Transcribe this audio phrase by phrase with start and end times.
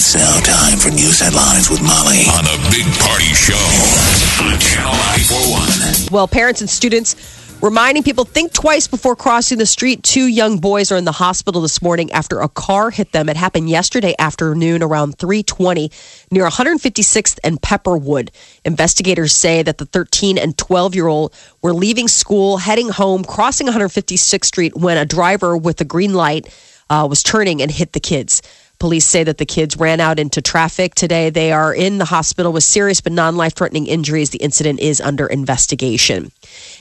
[0.00, 3.52] It's now time for news headlines with Molly on a big party show
[4.42, 6.10] on Channel 941.
[6.10, 10.02] Well, parents and students reminding people think twice before crossing the street.
[10.02, 13.28] Two young boys are in the hospital this morning after a car hit them.
[13.28, 15.90] It happened yesterday afternoon around 320
[16.30, 18.30] near 156th and Pepperwood.
[18.64, 23.66] Investigators say that the 13 and 12 year old were leaving school, heading home, crossing
[23.66, 26.48] 156th Street when a driver with a green light
[26.88, 28.40] uh, was turning and hit the kids.
[28.80, 31.28] Police say that the kids ran out into traffic today.
[31.28, 34.30] They are in the hospital with serious but non life threatening injuries.
[34.30, 36.32] The incident is under investigation.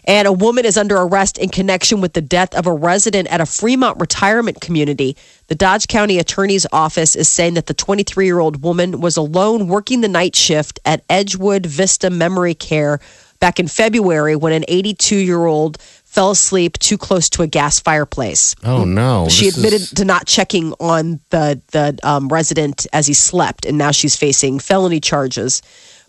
[0.06, 3.42] And a woman is under arrest in connection with the death of a resident at
[3.42, 5.18] a Fremont retirement community.
[5.48, 9.68] The Dodge County Attorney's Office is saying that the 23 year old woman was alone
[9.68, 13.02] working the night shift at Edgewood Vista Memory Care
[13.40, 15.78] back in February when an 82 year old
[16.10, 18.56] fell asleep too close to a gas fireplace.
[18.64, 19.28] Oh no!
[19.30, 23.66] She This admitted is- to not checking on the the um, resident as he slept,
[23.66, 25.62] and now she's facing felony charges.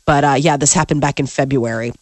[0.07, 1.93] But uh, yeah, this happened back in February.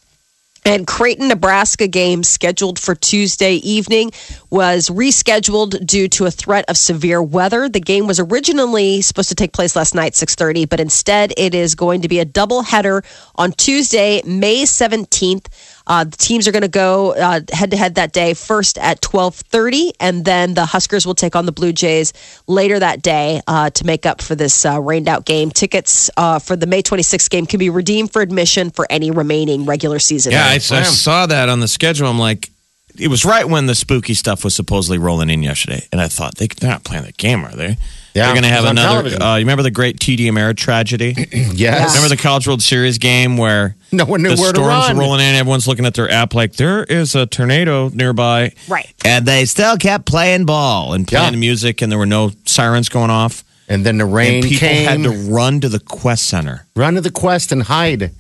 [0.65, 4.11] And Creighton, Nebraska game scheduled for Tuesday evening
[4.51, 7.71] was rescheduled due to a threat of severe weather.
[7.71, 11.75] The game was originally supposed to take place last night, 6:30, but instead it is
[11.75, 13.03] going to be a double header
[13.37, 15.47] on Tuesday, May 17th.
[15.89, 17.15] Uh, the teams are going to go
[17.51, 18.35] head to head that day.
[18.35, 22.13] First at twelve thirty, and then the Huskers will take on the Blue Jays
[22.47, 25.51] later that day uh, to make up for this uh, rained out game.
[25.51, 29.11] Tickets uh, for the May twenty sixth game can be redeemed for admission for any
[29.11, 30.33] remaining regular season.
[30.33, 32.07] Yeah, I, I saw that on the schedule.
[32.07, 32.51] I'm like,
[32.99, 36.35] it was right when the spooky stuff was supposedly rolling in yesterday, and I thought
[36.37, 37.79] they're not playing the game, are they?
[38.19, 39.23] Yeah, they're going to have another.
[39.23, 41.15] Uh, you remember the great TD Ameritrade tragedy?
[41.33, 41.95] yes.
[41.95, 44.99] Remember the College World Series game where No one knew the where to storms run.
[44.99, 48.93] rolling in, everyone's looking at their app like there is a tornado nearby, Right.
[49.05, 51.39] And they still kept playing ball and playing Yeah.
[51.39, 53.45] music, and there were no sirens going off.
[53.71, 54.89] and then the rain and people came.
[54.89, 56.67] had to run to the Qwest Center.
[56.75, 58.13] run to the Qwest and hide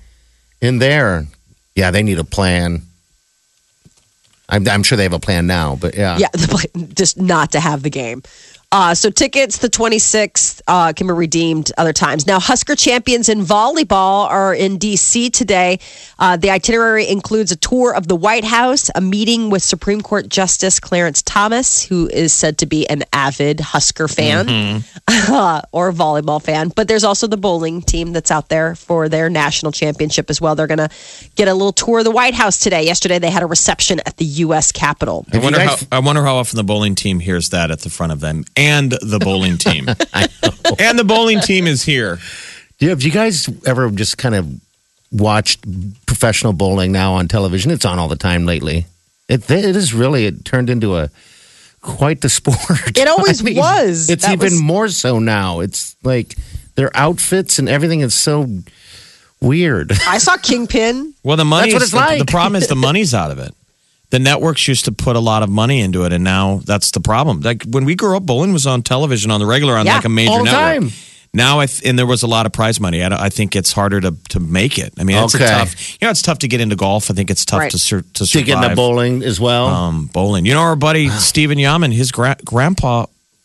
[0.60, 1.26] in there.
[1.74, 2.82] Yeah, they need a plan.
[4.50, 6.16] I'm, I'm sure they have a plan now, but yeah.
[6.18, 8.22] Yeah, the just not to have the game.
[8.70, 12.26] Uh, so tickets the 26th uh, can be redeemed other times.
[12.26, 15.30] Now, Husker champions in volleyball are in D.C.
[15.30, 15.78] today.
[16.18, 20.28] Uh, the itinerary includes a tour of the White House, a meeting with Supreme Court
[20.28, 24.48] Justice Clarence Thomas, who is said to be an avid Husker fan
[25.72, 26.68] or volleyball fan.
[26.68, 30.54] But there's also the bowling team that's out there for their national championship as well.
[30.54, 30.90] They're going to
[31.36, 32.82] get a little tour of the White House today.
[32.84, 34.72] Yesterday, they had a reception at the U.S.
[34.72, 35.24] Capitol.
[35.32, 37.88] I wonder guys- how I wonder how often the bowling team hears that at the
[37.88, 39.86] front of them, and the bowling team,
[40.78, 42.18] and the bowling team is here.
[42.78, 44.48] Yeah, Have you guys ever just kind of
[45.10, 45.64] watched
[46.06, 47.70] professional bowling now on television?
[47.70, 48.86] It's on all the time lately.
[49.28, 51.10] It, it is really, it turned into a
[51.80, 52.56] quite the sport.
[52.96, 54.10] It always was.
[54.10, 55.60] It's That even was- more so now.
[55.60, 56.36] It's like
[56.74, 58.46] their outfits and everything is so
[59.40, 59.92] weird.
[60.06, 61.14] I saw Kingpin.
[61.22, 61.72] Well, the money.
[61.72, 62.18] That's what it's like.
[62.20, 63.54] the problem is the money's out of it.
[64.10, 67.00] The networks used to put a lot of money into it, and now that's the
[67.00, 67.40] problem.
[67.40, 70.04] Like when we grew up, bowling was on television on the regular on Yeah, like
[70.06, 70.60] a major all the network.
[70.90, 70.92] time.
[71.34, 73.04] Now, I th- and there was a lot of prize money.
[73.04, 74.94] I, don't- I think it's harder to to make it.
[74.98, 75.44] I mean, it's Okay.
[75.44, 75.92] tough.
[76.00, 77.10] You know, it's tough to get into golf.
[77.10, 77.70] I think it's tough Right.
[77.70, 79.66] to sur- to to get into bowling as well.
[79.66, 80.46] um, bowling.
[80.46, 83.04] You know, our buddy Stephen Yaman, his gra- grandpa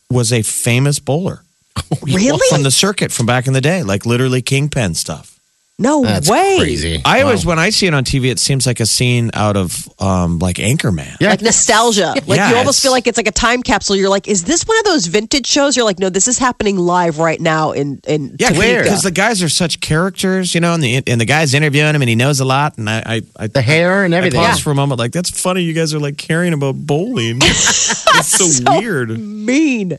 [0.10, 1.44] was a famous bowler
[2.04, 2.48] Really?
[2.50, 5.33] from the circuit from back in the day, like literally kingpin stuff.
[5.80, 6.58] No That's way.
[6.60, 7.02] crazy.
[7.04, 9.90] I always, when I see it on TV, it seems like a scene out of
[10.00, 11.18] um, like Anchorman.
[11.20, 11.32] Yeah.
[11.32, 12.14] Like nostalgia.
[12.28, 13.96] Like Yeah, you almost feel like it's like a time capsule.
[13.96, 15.76] You're like, is this one of those vintage shows?
[15.76, 18.84] You're like, no, this is happening live right now in in Yeah, Topeka.
[18.84, 22.04] because the guys are such characters, you know, and the and the guy's interviewing him,
[22.04, 22.78] and he knows a lot.
[22.78, 24.40] And I, I, I the hair and I everything.
[24.42, 25.64] paused for a moment, like that's funny.
[25.64, 27.38] You guys are like caring about bowling.
[27.42, 28.28] it's
[28.64, 29.10] so, weird.
[29.20, 29.98] mean.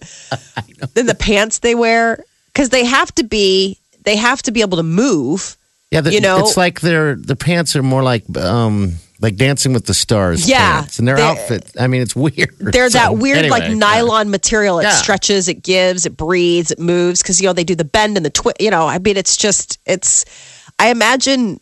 [0.95, 2.23] then the pants they wear
[2.53, 5.57] because they have to be they have to be able to move.
[5.95, 9.73] Yeah, the, You know- it's like their the pants are more like um like Dancing
[9.73, 10.47] with the Stars.
[10.47, 10.81] Yeah.
[10.81, 10.99] pants.
[10.99, 11.71] and their They- outfit.
[11.79, 12.51] I mean, it's weird.
[12.59, 14.81] They're So, that weird like anyway, nylon material.
[14.81, 14.91] It Yeah.
[14.91, 18.27] stretches, it gives, it breathes, it moves because you know they do the bend and
[18.27, 18.61] the twist.
[18.61, 20.25] You know, I mean, it's just it's.
[20.79, 21.61] I imagine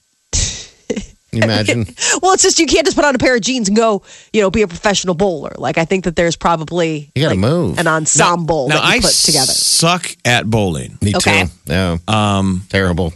[1.35, 1.87] you imagine?
[2.23, 4.03] Well, it's just you can't just put on a pair of jeans and go,
[4.35, 5.53] you know, be a professional bowler.
[5.57, 7.79] Like I think that there's probably You gotta like, move.
[7.79, 9.53] an ensemble now that you I put together.
[9.53, 10.99] suck at bowling.
[11.03, 11.45] Me Okay.
[11.45, 11.51] too.
[11.67, 11.97] Yeah.
[12.09, 13.13] Um, Terrible.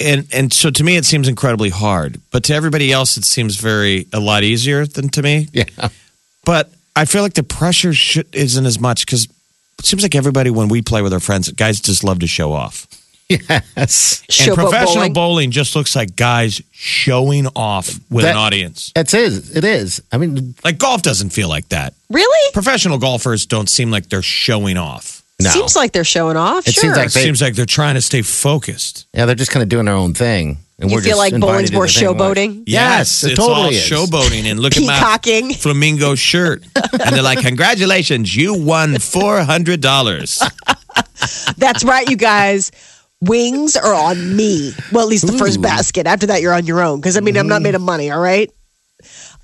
[0.00, 3.56] And and so to me it seems incredibly hard but to everybody else it seems
[3.56, 5.64] very a lot easier than to me Yeah.
[6.44, 9.24] but i feel like the pressure should, isn't as much because
[9.78, 12.52] it seems like everybody when we play with our friends guys just love to show
[12.52, 12.86] off
[13.28, 14.22] Yes.
[14.30, 15.12] Showboat and professional bowling.
[15.12, 15.50] bowling.
[15.50, 19.50] just looks like guys showing off with That- an audience It's is.
[19.56, 20.00] It is.
[20.12, 22.52] I mean, like golf doesn't feel like that Really?
[22.52, 25.50] professional golfers don't seem like they're showing off no.
[25.50, 26.66] Seems like they're showing off.
[26.66, 26.82] It sure.
[26.82, 29.68] seems like They- seems like they're trying to stay focused yeah, they're just kind of
[29.68, 30.58] doing their own thing.
[30.78, 32.04] And You we're feel just like invited bowling's more the thing.
[32.06, 32.62] showboating?
[32.66, 33.88] Yes, it it's all totally is.
[33.90, 35.48] showboating and look at Peacocking.
[35.48, 40.42] my flamingo shirt, and they're like, "Congratulations, you won four hundred dollars."
[41.56, 42.70] That's right, you guys.
[43.22, 44.72] Wings are on me.
[44.92, 46.06] Well, at least the first basket.
[46.06, 47.00] After that, you're on your own.
[47.00, 48.10] Because I mean, I'm not made of money.
[48.10, 48.50] All right.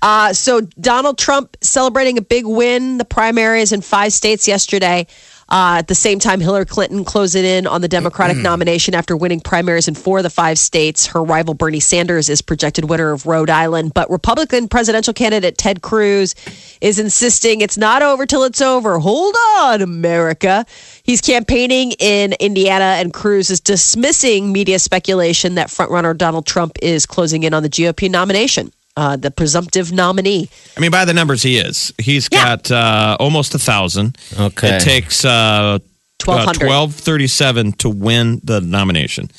[0.03, 5.07] Uh, so Donald Trump celebrating a big win, the primaries in five states yesterday.
[5.53, 9.39] Uh, at the same time, Hillary Clinton closing in on the Democratic nomination after winning
[9.39, 11.05] primaries in four of the five states.
[11.05, 15.83] Her rival Bernie Sanders is projected winner of Rhode Island, but Republican presidential candidate Ted
[15.83, 16.33] Cruz
[16.81, 18.97] is insisting it's not over till it's over.
[18.97, 20.65] Hold on, America.
[21.03, 27.05] He's campaigning in Indiana, and Cruz is dismissing media speculation that frontrunner Donald Trump is
[27.05, 30.49] closing in on the GOP nomination, uh, the presumptive nominee.
[30.77, 31.93] I mean, by the numbers, he is.
[31.97, 32.43] He's Yeah.
[32.57, 34.17] got uh, almost a thousand.
[34.39, 34.75] Okay.
[34.77, 35.79] It takes uh,
[36.19, 39.29] twelve thirty-seven to win the nomination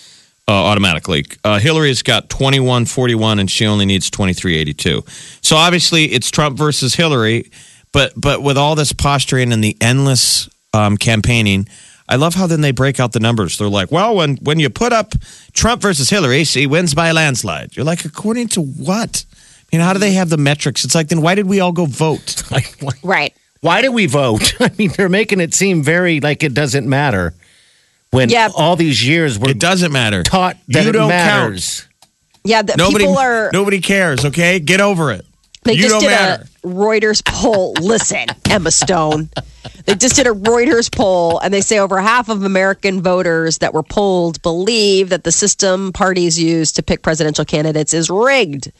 [0.49, 1.25] uh, automatically.
[1.45, 5.05] Uh, Hillary's got twenty-one forty-one, and she only needs twenty-three eighty-two.
[5.41, 7.51] So obviously, it's Trump versus Hillary.
[7.93, 11.69] But but with all this posturing and the endless um, campaigning.
[12.07, 13.57] I love how then they break out the numbers.
[13.57, 15.15] They're like, well, when when you put up
[15.55, 17.75] Trump versus Hillary, she wins by a landslide.
[17.75, 19.25] You're like, according to what?
[19.75, 20.85] I mean, how do they have the metrics?
[20.85, 22.45] It's like, then why did we all go vote?
[22.53, 23.35] Like, why- Right.
[23.61, 24.55] why do we vote?
[24.61, 27.35] I mean, they're making it seem very like it doesn't matter.
[28.11, 28.51] When Yeah.
[28.55, 30.23] all these years we're It doesn't matter.
[30.23, 31.89] taught that you it don't matters.
[32.45, 33.51] Yeah, the Nobody, people are.
[33.53, 34.25] nobody cares.
[34.25, 35.27] Okay, get over it.
[35.65, 36.45] They you just don't did matter.
[36.63, 37.73] a Reuters poll.
[37.81, 39.31] Listen, Emma Stone.
[39.87, 43.73] They just did a Reuters poll, and they say over half of American voters that
[43.75, 48.71] were polled believe that the system parties use to pick presidential candidates is rigged.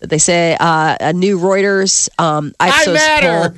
[0.00, 3.54] That they say uh, a new Reuters um, Ipsos poll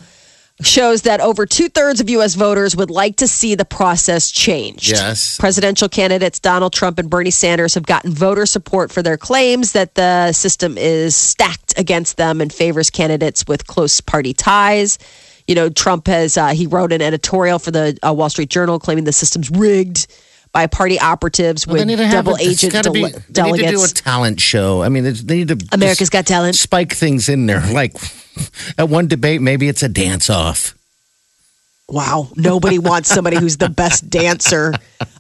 [0.63, 2.35] shows that over two thirds of U.S.
[2.35, 4.89] voters would like to see the process changed.
[4.89, 5.39] Yes.
[5.39, 9.95] Presidential candidates Donald Trump and Bernie Sanders have gotten voter support for their claims that
[9.95, 14.99] the system is stacked against them and favors candidates with close party ties.
[15.47, 18.79] You know, Trump has, uh, he wrote an editorial for the uh, Wall Street Journal
[18.79, 20.07] claiming the system's rigged
[20.53, 23.33] by party operatives Well, with double a- it's agent gotta be- dele- They need to
[23.33, 23.71] delegates.
[23.73, 24.83] do a talent show.
[24.83, 25.59] I mean, they need to.
[25.73, 26.57] America's Got Talent.
[26.57, 27.63] Spike things in there.
[27.73, 27.95] Like
[28.79, 30.75] at one debate, maybe it's a dance off.
[31.89, 32.29] Wow.
[32.37, 34.73] Nobody wants somebody who's the best dancer,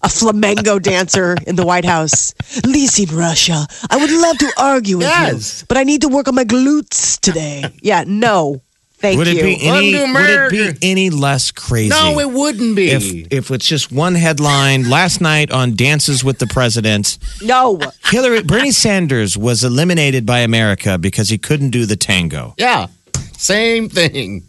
[0.02, 2.32] a flamenco dancer in the White House.
[2.64, 5.60] Listen, Russia, I would love to argue with Yes.
[5.62, 7.64] you, but I need to work on my glutes today.
[7.82, 8.62] Yeah, no.
[9.00, 9.94] Thank Would it be any?
[9.94, 11.88] Would it be any less crazy?
[11.88, 12.90] No, it wouldn't be.
[12.90, 17.80] if if it's just one headline last night on Dances with the President, no.
[18.04, 22.54] Hillary Bernie Sanders was eliminated by America because he couldn't do the tango.
[22.58, 22.88] yeah,
[23.38, 24.46] same thing.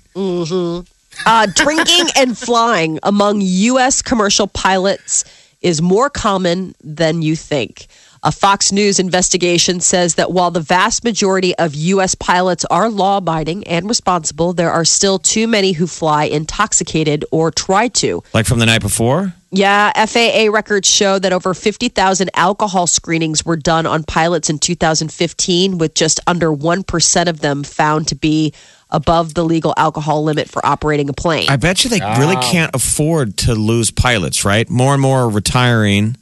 [1.25, 4.01] Uh, drinking and flying among U.S.
[4.01, 5.23] commercial pilots
[5.61, 7.87] is more common than you think.
[8.23, 12.13] A Fox News investigation says that while the vast majority of U.S.
[12.13, 17.49] pilots are law abiding and responsible, there are still too many who fly intoxicated or
[17.49, 18.21] try to.
[18.31, 19.33] Like from the night before?
[19.49, 25.79] Yeah, FAA records show that over 50,000 alcohol screenings were done on pilots in 2015,
[25.79, 28.53] with just under 1% of them found to be
[28.91, 31.49] above the legal alcohol limit for operating a plane.
[31.49, 34.69] I bet you they really can't afford to lose pilots, right?
[34.69, 36.17] More and more are retiring.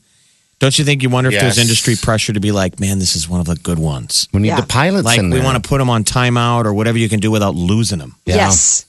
[0.60, 3.30] Don't you think you wonder if there's industry pressure to be like, man, this is
[3.30, 4.28] one of the good ones?
[4.34, 4.60] We need Yeah.
[4.62, 5.44] the pilots Like in we there.
[5.46, 8.16] want to put them on timeout or whatever you can do without losing them.
[8.25, 8.36] Yeah.
[8.36, 8.86] Yes.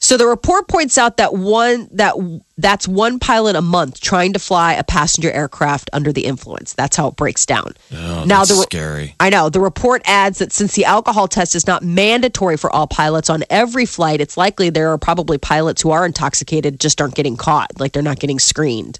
[0.00, 2.14] So the report points out that one that
[2.58, 6.74] that's one pilot a month trying to fly a passenger aircraft under the influence.
[6.74, 7.72] That's how it breaks down.
[7.92, 9.14] Oh, now that's the scary.
[9.18, 12.86] I know the report adds that since the alcohol test is not mandatory for all
[12.86, 17.14] pilots on every flight, it's likely there are probably pilots who are intoxicated just aren't
[17.14, 18.98] getting caught, like they're not getting screened.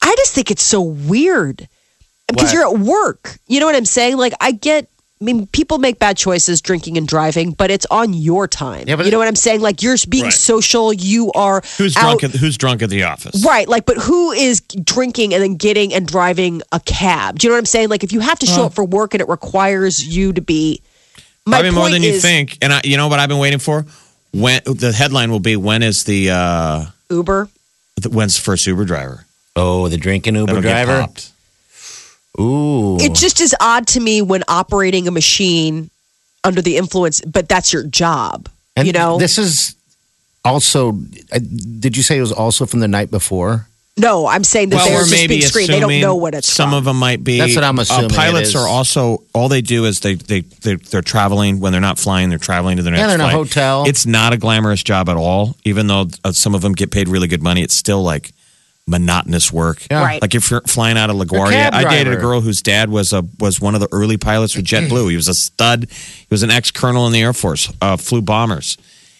[0.00, 1.68] I just think it's so weird
[2.28, 3.38] because you're at work.
[3.46, 4.16] You know what I'm saying?
[4.16, 4.88] Like I get.
[5.20, 8.88] I mean, people make bad choices drinking and driving, but it's on your time.
[8.88, 9.60] Yeah, but you know what I'm saying?
[9.60, 10.32] Like you're being Right.
[10.32, 10.92] social.
[10.92, 12.24] You are Who's out, drunk?
[12.24, 13.44] At, who's drunk at the office?
[13.46, 17.38] Right, like, but who is drinking and then getting and driving a cab?
[17.38, 17.88] Do you know what I'm saying?
[17.88, 20.82] Like, if you have to show up for work and it requires you to be
[21.46, 22.58] My Probably more point than you is- think.
[22.60, 23.86] And I, you know what I've been waiting for?
[24.32, 27.48] When the headline will be when is the uh Uber.
[28.00, 29.24] the- when's the first Uber driver?
[29.56, 31.00] Oh, the drinking Uber That'll get driver.
[31.02, 31.30] popped.
[32.40, 32.96] Ooh.
[32.98, 35.90] It just is odd to me when operating a machine
[36.44, 38.48] under the influence, but that's your job.
[38.76, 39.74] And you know, this is
[40.44, 40.98] also.
[41.30, 41.38] Uh,
[41.78, 43.66] did you say it was also from the night before?
[43.98, 45.68] no, I'm saying that Well, they're we're just maybe being screened.
[45.68, 46.78] They don't know what it's some from.
[46.78, 47.36] of them might be.
[47.36, 48.56] That's what I'm Uh, assuming it pilots is.
[48.56, 52.30] are also all they do is they they they they're traveling when they're not flying.
[52.30, 53.34] They're traveling to their next Yeah, they're in a flight.
[53.34, 53.84] hotel.
[53.86, 55.54] It's not a glamorous job at all.
[55.66, 58.32] Even though uh, some of them get paid really good money, it's still like
[58.86, 59.86] monotonous work.
[59.90, 60.02] Yeah.
[60.02, 60.22] Right.
[60.22, 63.24] Like if you're flying out of LaGuardia, I dated a girl whose dad was a
[63.38, 65.10] was one of the early pilots with JetBlue.
[65.10, 65.88] He was a stud.
[65.90, 67.72] He was an ex colonel in the Air Force.
[67.80, 68.76] Uh, flew bombers.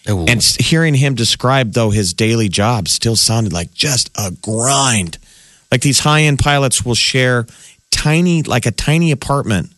[0.09, 0.25] Ooh.
[0.25, 5.17] And hearing him describe though his daily job still sounded like just a grind.
[5.71, 7.47] Like these high end pilots will share
[7.89, 9.72] tiny, like a tiny apartment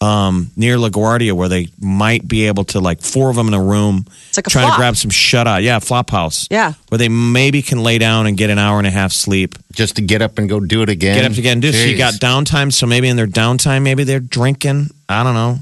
[0.00, 3.62] um, near LaGuardia where they might be able to like four of them in a
[3.62, 4.76] room, It's like a trying flop.
[4.76, 5.60] to grab some shut eye.
[5.60, 6.46] Yeah, flop house.
[6.50, 6.74] Yeah.
[6.90, 9.56] where they maybe can lay down and get an hour and a half sleep.
[9.72, 11.16] just to get up and go do it again.
[11.20, 11.60] Get up again.
[11.60, 12.72] Do so you got downtime.
[12.72, 14.90] So maybe in their downtime, maybe they're drinking.
[15.08, 15.58] I don't know.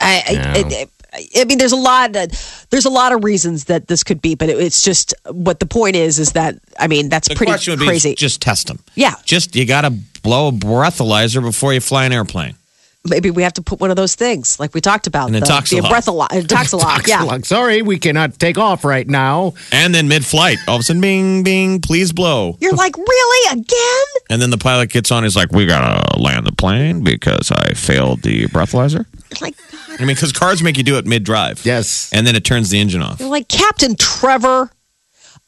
[0.00, 0.32] I, I,
[0.68, 0.84] Yeah.
[1.14, 2.16] I, I mean, there's a lot.
[2.16, 5.60] Of, there's a lot of reasons that this could be, but it, it's just what
[5.60, 6.18] the point is.
[6.18, 8.14] Is that I mean, that's The pretty question would be crazy.
[8.14, 8.78] just test them.
[8.94, 9.14] Yeah.
[9.24, 9.90] Just you got to
[10.22, 12.54] blow a breathalyzer before you fly an airplane.
[13.04, 15.40] Maybe we have to put one of those things, like we talked about, An the,
[15.40, 15.90] the Intoxalock.
[15.90, 17.38] breathalo- Intoxalock, yeah.
[17.38, 19.54] Sorry, we cannot take off right now.
[19.72, 22.56] And then mid flight, all of a sudden, bing, bing, please blow.
[22.60, 24.22] You're like, really again?
[24.30, 27.50] And then the pilot gets on, he's like, we got to land the plane because
[27.50, 29.06] I failed the breathalyzer.
[29.40, 29.56] Like,
[29.98, 31.66] I mean, because cars make you do it mid drive.
[31.66, 32.08] Yes.
[32.12, 33.18] And then it turns the engine off.
[33.18, 34.70] You're like Captain Trevor.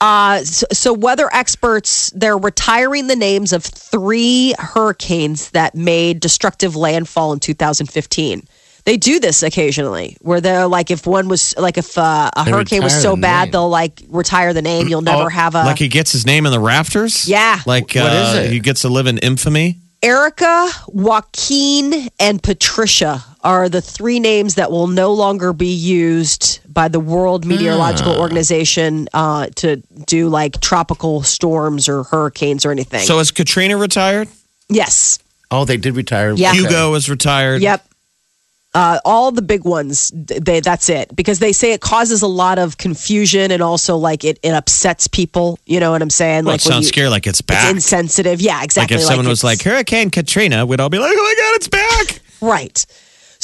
[0.04, 6.76] Uh, so, so weather experts they're retiring the names of three hurricanes that made destructive
[6.76, 8.42] landfall in 2015.
[8.84, 12.50] They do this occasionally, where they're like, if one was like, if uh, a They
[12.50, 13.52] hurricane was so the bad, name.
[13.52, 14.88] they'll like retire the name.
[14.88, 17.26] You'll never Oh, have a like he gets his name in the rafters?
[17.26, 17.60] Yeah.
[17.64, 18.52] Like What uh, is it?
[18.52, 19.78] he gets to live in infamy?
[20.02, 26.88] Erika, Joaquin, and Patricia are the three names that will no longer be used by
[26.88, 28.18] the World Meteorological Ah.
[28.20, 33.00] Organization uh, to do like tropical storms or hurricanes or anything.
[33.06, 34.28] So is Katrina retired?
[34.68, 35.18] yes.
[35.50, 36.32] Oh, they did retire.
[36.32, 36.50] Yeah.
[36.50, 36.58] Okay.
[36.62, 37.62] Hugo is retired.
[37.62, 37.86] Yep.
[38.74, 41.14] Uh, all the big ones, they, that's it.
[41.14, 45.06] Because they say it causes a lot of confusion and also like it, it upsets
[45.06, 45.60] people.
[45.64, 46.44] You know what I'm saying?
[46.44, 47.70] Well, like it sounds scary, like it's It's back.
[47.72, 48.40] insensitive.
[48.40, 48.64] Yeah, exactly.
[48.64, 48.96] like exactly.
[48.96, 52.20] if someone was like Hurricane Katrina, we'd all be like, oh my God, it's back.
[52.40, 52.84] Right.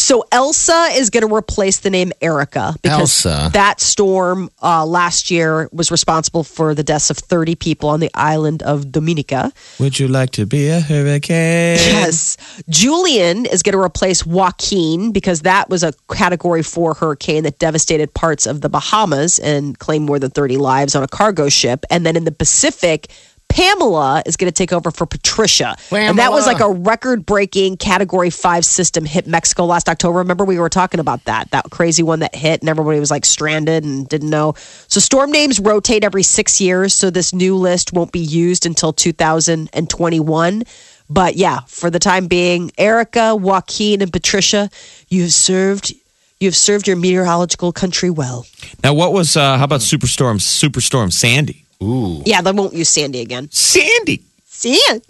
[0.00, 3.50] So Elsa is going to replace the name Erika because Elsa.
[3.52, 8.10] that storm uh, last year was responsible for the deaths of 30 people on the
[8.14, 9.52] island of Dominica.
[9.78, 11.76] Would you like to be a hurricane?
[11.76, 12.38] Yes.
[12.70, 18.14] Julian is going to replace Joaquin because that was a category four hurricane that devastated
[18.14, 21.84] parts of the Bahamas and claimed more than 30 lives on a cargo ship.
[21.90, 23.12] And then in the Pacific,
[23.50, 25.76] Pamela is going to take over for Patricia.
[26.08, 30.18] And that was like a record breaking category five system hit Mexico last October.
[30.18, 33.24] Remember, we were talking about that, that crazy one that hit and everybody was like
[33.24, 34.54] stranded and didn't know.
[34.86, 36.94] So storm names rotate every six years.
[36.94, 40.62] So this new list won't be used until 2021.
[41.10, 44.70] But yeah, for the time being, Erika, Joaquin, and Patricia,
[45.08, 45.92] you've served.
[46.38, 48.46] You've served your meteorological country well.
[48.82, 51.66] Now, what was, uh, how about Superstorm, Superstorm Sandy?
[51.82, 52.22] Ooh.
[52.26, 53.48] Yeah, they won't use Sandy again.
[53.50, 54.22] Sandy.
[54.46, 55.00] Sandy.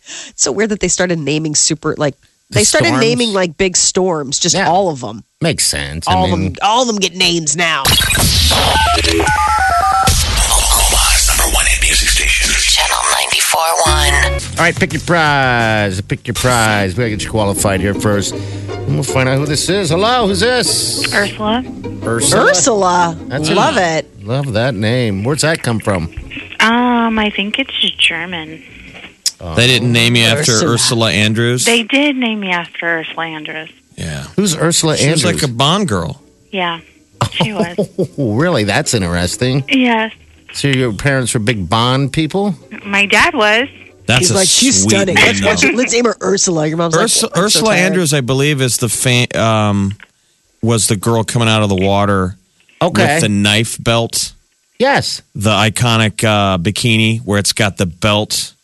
[0.00, 2.14] It's so weird that they started naming super like
[2.50, 3.00] they started storms?
[3.04, 4.68] naming like big storms, just Yeah.
[4.68, 5.22] all of them.
[5.42, 6.06] Makes sense.
[6.08, 7.82] All I of mean, them, all of them get names now.
[9.98, 12.48] Omaha's number one hit music station.
[12.48, 12.96] Channel
[13.30, 14.58] 94.1.
[14.58, 16.00] all right, pick your prize.
[16.00, 16.94] Pick your prize.
[16.96, 18.34] We gotta get you qualified here first.
[18.88, 19.90] And we'll find out who this is.
[19.90, 21.12] Hello, who's this?
[21.12, 21.62] Ursula.
[22.02, 22.48] Ursula.
[22.50, 24.06] Ursula, That's love it.
[24.06, 24.24] it.
[24.24, 25.24] Love that name.
[25.24, 26.04] Where's that come from?
[26.60, 28.62] Um, I think it's German.
[29.56, 30.72] They didn't name you after Ursula.
[30.72, 31.66] Ursula, Andress?
[31.66, 33.70] They did name me after Ursula Andress.
[33.96, 34.22] yeah.
[34.36, 35.34] Who's Ursula She was Andress?
[35.34, 36.22] like a Bond girl.
[36.50, 36.80] Yeah,
[37.32, 37.76] she was.
[38.18, 38.64] oh, really?
[38.64, 39.64] That's interesting.
[39.68, 40.14] yes,
[40.54, 42.54] So your parents were big Bond people?
[42.86, 43.68] my dad was.
[44.08, 45.14] That's He's a like, she's sweet stunning.
[45.16, 45.48] Let's, name.
[45.48, 45.74] watch it.
[45.76, 46.66] Let's name her Ursula.
[46.66, 49.94] Your mom's Ursula, like, "I'm so Andress, I believe, is the fa- um,
[50.62, 52.36] was the girl coming out of the water
[52.82, 53.14] Okay.
[53.14, 54.32] with the knife belt,
[54.78, 55.20] yes.
[55.34, 58.54] the iconic uh, bikini where it's got the belt.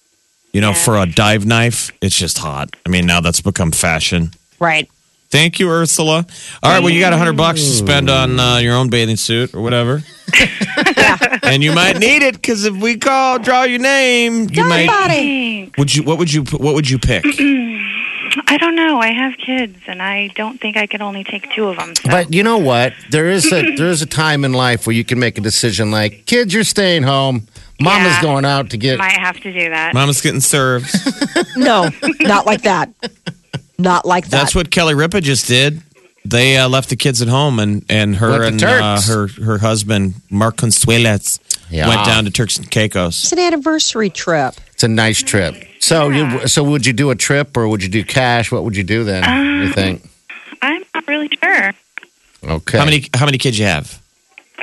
[0.55, 0.75] You know, Yeah.
[0.85, 2.71] for a dive knife, it's just hot.
[2.87, 4.31] I mean, now that's become fashion.
[4.59, 4.89] Right.
[5.31, 6.27] Thank you, Ursula.
[6.63, 9.17] All right, well, you got a hundred bucks to spend on uh, your own bathing
[9.17, 10.03] suit or whatever,
[11.43, 15.73] and you might need it because if we call, draw your name, you might.
[15.77, 16.05] Would you?
[16.05, 16.45] What would you?
[16.45, 17.25] What would you pick?
[18.47, 18.99] I don't know.
[19.01, 21.95] I have kids, and I don't think I could only take two of them.
[21.97, 22.09] So.
[22.11, 22.93] But you know what?
[23.11, 25.91] There is a there is a time in life where you can make a decision
[25.91, 27.47] like, kids, you're staying home.
[27.81, 28.23] Mama's Yeah.
[28.23, 28.99] going out to get.
[28.99, 29.95] might have to do that.
[29.95, 30.95] Mama's getting served.
[31.57, 31.89] No,
[32.21, 32.91] not like that.
[33.79, 34.31] Not like that.
[34.31, 35.83] That's what Kelly Ripa just did.
[36.25, 39.09] They uh, left the kids at home, and and her Went to and uh, Turks.
[39.09, 41.39] her her husband Mark Consuelos
[41.71, 41.89] Yeah.
[41.89, 43.25] went down to Turks and Caicos.
[43.25, 44.55] It's an anniversary trip.
[44.73, 45.55] It's a nice trip.
[45.81, 48.51] So you so would you do a trip or would you do cash?
[48.51, 49.23] What would you do then?
[49.67, 50.09] you think?
[50.63, 51.73] I'm not really sure.
[52.43, 52.79] Okay.
[52.79, 54.01] How many how many kids you have?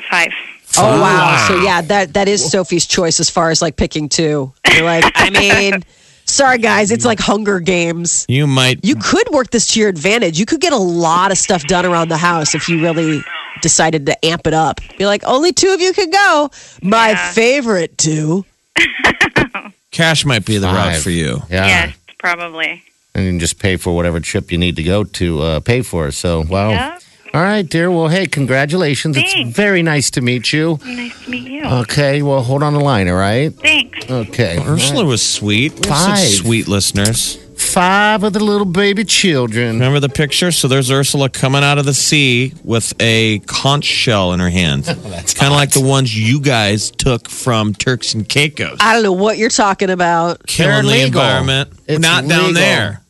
[0.10, 0.32] Five.
[0.77, 1.46] Oh wow.
[1.48, 4.51] So yeah, that that is Sophie's choice as far as like picking two.
[4.74, 5.84] You're like, I mean,
[6.32, 8.26] sorry guys, it's like Hunger Games.
[8.30, 8.80] You might.
[8.84, 10.40] You could work this to your advantage.
[10.40, 13.22] You could get a lot of stuff done around the house if you really
[13.62, 14.80] decided to amp it up.
[14.98, 16.50] Be like, only two of you can go.
[16.82, 17.32] My Yeah.
[17.32, 18.46] favorite two.
[19.92, 21.42] Cash might be the route for you.
[21.50, 21.68] Yeah.
[21.68, 22.84] Yes, probably.
[23.14, 25.82] And you can just pay for whatever trip you need to go to uh, pay
[25.82, 26.12] for.
[26.12, 26.70] So wow.
[26.70, 27.00] Yeah.
[27.34, 27.90] All right, dear.
[27.90, 29.16] Well, hey, congratulations.
[29.18, 30.80] It's very nice to meet you.
[30.86, 31.64] Nice to meet you.
[31.64, 33.54] Okay, well, hold on the line, all right?
[33.54, 34.10] Thanks.
[34.10, 34.58] Okay.
[34.60, 35.72] Ursula was sweet.
[35.74, 36.18] We have Five.
[36.20, 37.38] such sweet listeners.
[37.56, 39.74] Five of the little baby children.
[39.76, 40.52] Remember the picture?
[40.52, 44.86] So there's Ursula coming out of the sea with a conch shell in her hand.
[45.04, 48.78] Oh, it's kind of like the ones you guys took from Turks and Caicos.
[48.82, 50.46] I don't know what you're talking about.
[50.48, 51.06] Killing the legal.
[51.08, 51.72] environment.
[51.88, 52.54] It's Not down legal.
[52.56, 53.00] there.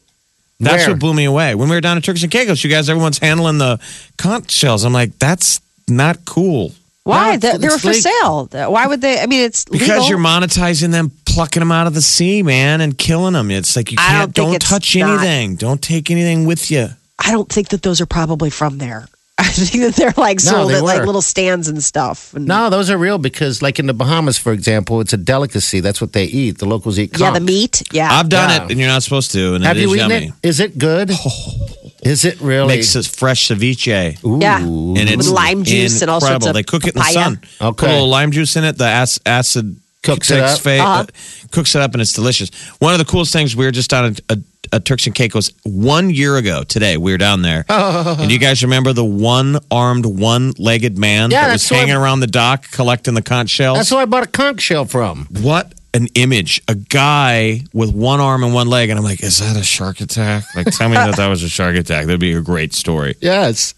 [0.61, 0.91] That's Where?
[0.91, 1.55] what blew me away.
[1.55, 3.79] When we were down at Turks and Caicos, you guys, everyone's handling the
[4.17, 4.83] conch shells.
[4.85, 6.71] I'm like, that's not cool.
[7.03, 7.31] Why?
[7.31, 8.47] No, They- they were for legal.
[8.51, 8.69] sale.
[8.71, 9.19] Why would they?
[9.19, 10.07] I mean, it's Because legal.
[10.07, 13.49] you're monetizing them, plucking them out of the sea, man, and killing them.
[13.49, 15.55] It's like you can't, don't don't, it's touch not- anything.
[15.55, 16.89] Don't take anything with you.
[17.17, 19.07] I don't think that those are probably from there.
[19.41, 22.33] I think that they're like No, sold they at like little stands and stuff.
[22.33, 25.79] And No, those are real because, like in the Bahamas, for example, it's a delicacy.
[25.79, 26.59] That's what they eat.
[26.59, 27.81] The locals eat yeah, the meat.
[27.91, 28.65] Yeah, I've done Yeah.
[28.65, 29.55] it, and you're not supposed to.
[29.55, 30.25] And Have it you is eaten yummy.
[30.27, 30.47] it?
[30.47, 31.11] Is it good?
[32.03, 32.67] Is it really?
[32.77, 34.23] Makes it fresh ceviche.
[34.25, 34.39] Ooh.
[34.41, 34.57] Yeah.
[34.59, 36.47] and it's With lime juice and all sorts incredible.
[36.49, 37.39] of They cook it in the sun.
[37.61, 37.85] Okay.
[37.85, 38.77] Put a little lime juice in it.
[38.77, 40.59] The ac- acid Cooks it takes up.
[40.61, 40.91] fa- Uh-huh.
[41.03, 41.05] uh,
[41.51, 42.49] cooks it up, and it's delicious.
[42.79, 44.39] One of the coolest things we were just down at, at,
[44.73, 46.97] at Turks and Caicos one year ago today.
[46.97, 51.61] We were down there, and you guys remember the one-armed, one-legged man Yeah, that was
[51.61, 53.77] that's what- hanging around the dock collecting the conch shells.
[53.77, 55.27] That's who I bought a conch shell from.
[55.41, 56.61] what an image!
[56.69, 59.99] A guy with one arm and one leg, and I'm like, is that a shark
[59.99, 60.45] attack?
[60.55, 62.05] Like, tell me that that was a shark attack.
[62.05, 63.15] That'd be a great story.
[63.19, 63.73] Yes.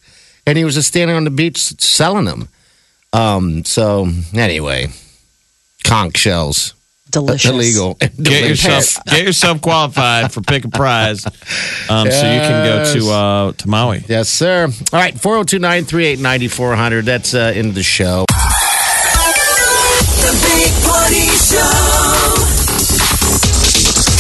[0.46, 2.50] And he was just standing on the beach selling them.
[3.14, 4.90] Um, so, anyway,
[5.84, 6.74] conch shells.
[7.12, 7.52] delicious.
[7.52, 7.94] Illegal.
[7.96, 8.66] Get Delicious.
[8.66, 11.26] yourself get yourself qualified for pick a prize,
[11.90, 14.04] um, so you can go to uh, to Maui.
[14.08, 14.68] Yes, sir.
[14.92, 17.06] All right, 402 938 9400.
[17.06, 18.26] That's uh, into the show.
[20.24, 22.34] The Big Party Show.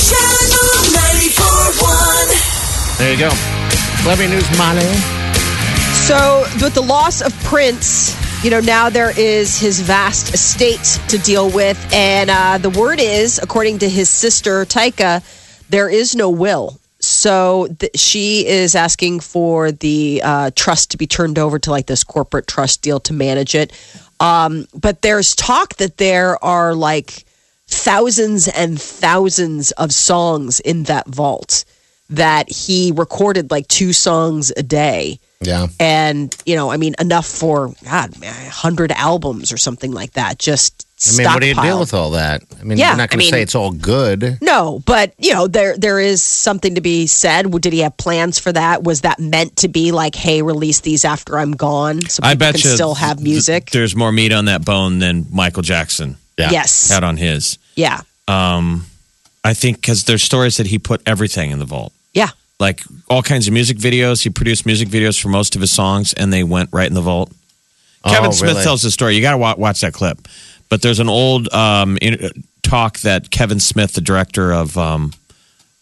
[0.07, 2.97] Channel 94.1.
[2.97, 3.29] There you go.
[4.03, 4.85] Celebrity News, Molly.
[6.05, 11.17] So, with the loss of Prince, you know, now there is his vast estate to
[11.17, 11.79] deal with.
[11.93, 15.23] And uh, the word is, according to his sister, Tyka,
[15.69, 16.77] there is no will.
[16.99, 21.85] So th- she is asking for the uh, trust to be turned over to like
[21.85, 23.71] this corporate trust deal to manage it.
[24.19, 27.23] Um, but there's talk that there are like
[27.67, 31.63] thousands and thousands of songs in that vault
[32.09, 35.67] that he recorded like two songs a day Yeah.
[35.79, 40.39] and you know, I mean, enough for God, hundred albums or something like that.
[40.39, 42.43] Just I mean, what do you deal with all that?
[42.59, 44.37] I mean, Yeah, you're not going I to say it's all good.
[44.41, 47.51] No, but you know, there there is something to be said.
[47.61, 48.83] Did he have plans for that?
[48.83, 52.35] Was that meant to be like, hey, release these after I'm gone, so people I
[52.35, 53.69] bet can you still have th- music?
[53.71, 57.57] there's more meat on that bone than Michael Jackson Yes, had on his.
[57.75, 58.85] yeah, Um,
[59.43, 61.91] I think because there's stories that he put everything in the vault.
[62.13, 62.29] yeah.
[62.59, 64.23] Like all kinds of music videos.
[64.23, 67.01] He produced music videos for most of his songs, and they went right in the
[67.01, 67.31] vault.
[68.05, 68.63] Kevin Oh, Smith really?
[68.63, 69.15] tells the story.
[69.15, 70.27] You got to wa- watch that clip.
[70.69, 75.13] But there's an old um, in- talk that Kevin Smith, the director of um,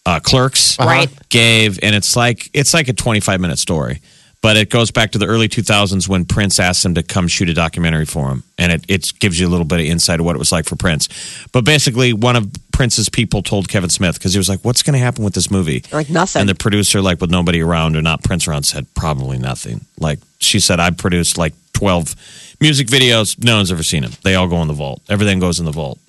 [0.06, 1.08] uh, Clerks, Right.
[1.30, 4.00] gave, and it's like it's like a 25 minute story.
[4.42, 7.48] But it goes back to the early 2000s when Prince asked him to come shoot
[7.48, 10.26] a documentary for him, and it, it gives you a little bit of insight of
[10.26, 11.08] what it was like for Prince.
[11.52, 14.94] But basically, one of Prince's people told Kevin Smith because he was like, "What's going
[14.94, 16.40] to happen with this movie?" Like nothing.
[16.40, 19.82] And the producer, like with nobody around or not Prince around, said probably nothing.
[20.00, 22.16] Like she said, I produced like twelve
[22.60, 23.42] music videos.
[23.42, 24.12] No one's ever seen them.
[24.24, 25.02] They all go in the vault.
[25.08, 26.00] Everything goes in the vault.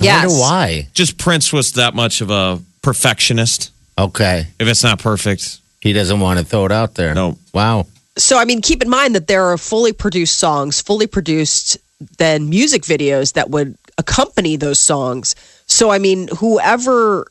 [0.00, 0.88] I wonder why.
[0.94, 3.70] Just Prince was that much of a perfectionist.
[3.98, 4.46] Okay.
[4.58, 7.14] If it's not perfect, He doesn't want to throw it out there.
[7.14, 7.38] No.
[7.54, 7.86] Wow.
[8.18, 11.78] So, I mean, keep in mind that there are fully produced songs, fully produced
[12.18, 15.36] then music videos that would accompany those songs.
[15.66, 17.26] So, I mean, whoever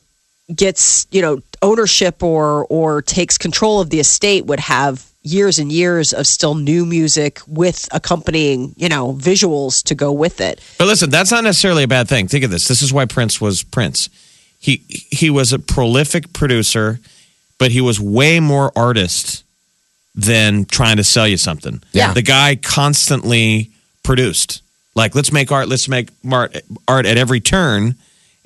[0.54, 5.72] gets you know ownership or or takes control of the estate would have years and
[5.72, 10.86] years of still new music with accompanying you know visuals to go with it But
[10.86, 12.28] listen, that's not necessarily a bad thing.
[12.28, 12.68] Think of this.
[12.68, 14.08] This is why Prince was Prince.
[14.58, 17.00] He he was a prolific producer,
[17.58, 19.44] but he was way more artist
[20.14, 21.82] than trying to sell you something.
[21.92, 22.12] Yeah.
[22.12, 23.70] The guy constantly
[24.02, 24.62] produced.
[24.94, 26.56] Like, let's make art, let's make art,
[26.88, 27.96] art at every turn.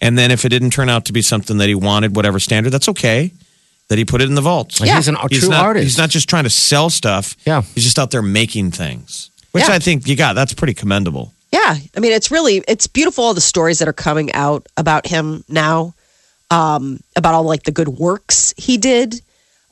[0.01, 2.71] And then if it didn't turn out to be something that he wanted, whatever standard,
[2.71, 3.31] that's okay.
[3.89, 4.81] That he put it in the vault.
[4.81, 5.85] Like, He's an He's true not, artist.
[5.85, 7.37] He's not just trying to sell stuff.
[7.47, 7.63] Yeah.
[7.75, 9.75] He's just out there making things, which Yeah.
[9.75, 10.35] I think you got.
[10.35, 11.33] That's pretty commendable.
[11.53, 15.09] Yeah, I mean, it's really it's beautiful all the stories that are coming out about
[15.09, 15.95] him now,
[16.51, 19.21] um, about all like the good works he did,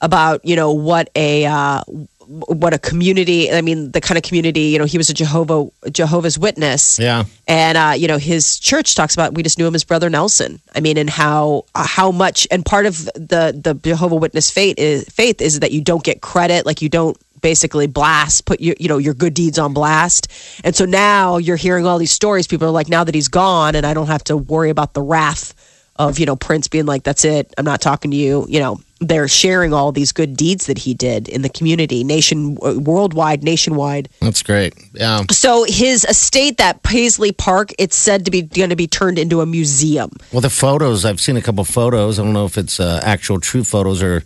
[0.00, 1.82] about you know what a uh,
[2.28, 3.50] what a community.
[3.50, 6.98] I mean, the kind of community you know he was a Jehovah Jehovah's Witness.
[6.98, 7.24] Yeah.
[7.46, 9.34] and uh, you know his church talks about.
[9.34, 10.60] We just knew him as Brother Nelson.
[10.74, 14.78] I mean, and how uh, how much and part of the the Jehovah Witness faith
[14.78, 18.74] is faith is that you don't get credit, like you don't basically blast put your
[18.78, 20.26] you know your good deeds on blast
[20.64, 23.76] and so now you're hearing all these stories people are like now that he's gone
[23.76, 25.54] and i don't have to worry about the wrath
[25.98, 28.80] of you know prince being like that's it i'm not talking to you you know
[29.00, 33.42] they're sharing all these good deeds that he did in the community nation uh, worldwide
[33.44, 34.74] nationwide That's great.
[34.94, 35.22] Yeah.
[35.30, 39.40] so his estate that paisley park it's said to be going to be turned into
[39.40, 42.18] a museum Well, the photos, I've seen a couple photos.
[42.18, 44.22] I don't know if it's uh, actual true photos or,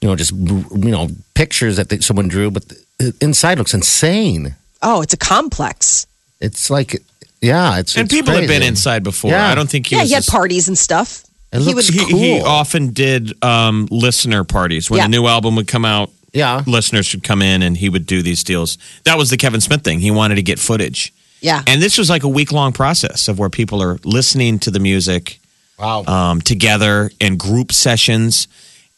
[0.00, 4.54] you know, just, you know, pictures that they, someone drew, but the inside looks insane.
[4.82, 6.06] oh it's a complex
[6.40, 7.02] It's like,
[7.44, 7.96] yeah, it's.
[7.96, 9.30] And it's people have been inside before.
[9.30, 9.48] Yeah.
[9.48, 11.76] I don't think he yeah was he had this- parties and stuff It he looks
[11.76, 12.18] was he, cool.
[12.18, 15.04] he often did um, listener parties when Yeah.
[15.06, 16.10] a new album would come out.
[16.32, 16.62] Yeah.
[16.66, 18.76] Listeners would come in and he would do these deals.
[19.04, 20.00] That was the Kevin Smith thing.
[20.00, 21.12] He wanted to get footage.
[21.40, 24.70] yeah And this was like a week long process of where people are listening to
[24.72, 25.38] the music
[25.78, 26.04] Wow.
[26.06, 28.48] um, together in group sessions.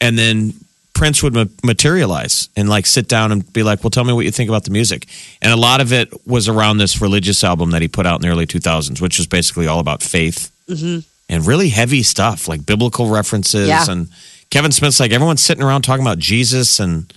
[0.01, 0.53] And then
[0.97, 4.25] Prince would ma- materialize and like sit down and be like, well, tell me what
[4.25, 5.05] you think about the music.
[5.41, 8.21] And a lot of it was around this religious album that he put out in
[8.21, 13.09] the early 2000s, which was basically all about faith and really heavy stuff like biblical
[13.09, 13.67] references.
[13.67, 13.85] Yeah.
[13.87, 14.09] And
[14.49, 17.13] Kevin Smith's like, everyone's sitting around talking about Jesus and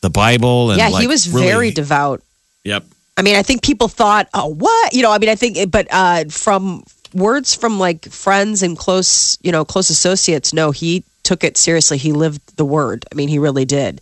[0.00, 0.70] the Bible.
[0.70, 2.22] And yeah like, he was really- very devout
[2.64, 2.84] Yep.
[3.16, 4.92] I mean, I think people thought, oh, what?
[4.92, 9.38] You know, I mean, I think, but uh, from words from like friends and close,
[9.42, 11.98] you know, close associates, no, he took it seriously.
[11.98, 13.04] He lived the word.
[13.12, 14.00] I mean, he really did.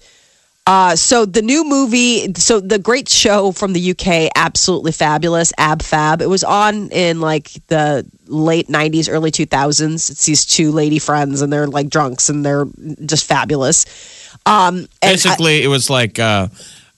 [0.64, 5.82] Uh, so the new movie, so the great show from the UK, absolutely fabulous, Ab
[5.82, 6.22] Fab.
[6.22, 10.10] It was on in like the late '90s, early 2000s.
[10.10, 12.66] It's these two lady friends, and they're like drunks, and they're
[13.04, 13.84] just fabulous.
[14.46, 16.48] Um, and I- Basically, it was like uh,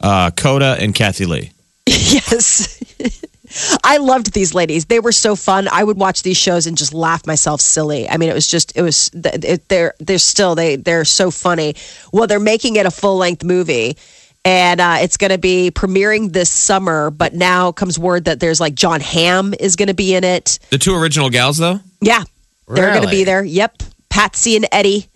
[0.01, 1.53] uh, Hoda and Kathie Lee.
[1.87, 2.83] Yes.
[3.85, 4.87] I loved these ladies.
[4.87, 5.69] They were so fun.
[5.71, 8.09] I would watch these shows and just laugh myself silly.
[8.09, 11.75] I mean, it was just it was it, they're they're still they they're so funny.
[12.13, 13.97] Well, they're making it a full length movie.
[14.45, 18.61] And uh, it's going to be premiering this summer, but now comes word that there's
[18.61, 20.59] like Jon Hamm is going to be in it.
[20.71, 21.81] The two original gals, though?
[22.01, 22.23] Yeah,
[22.67, 23.43] they're going to be there.
[23.43, 25.09] Yep, Patsy and Eddie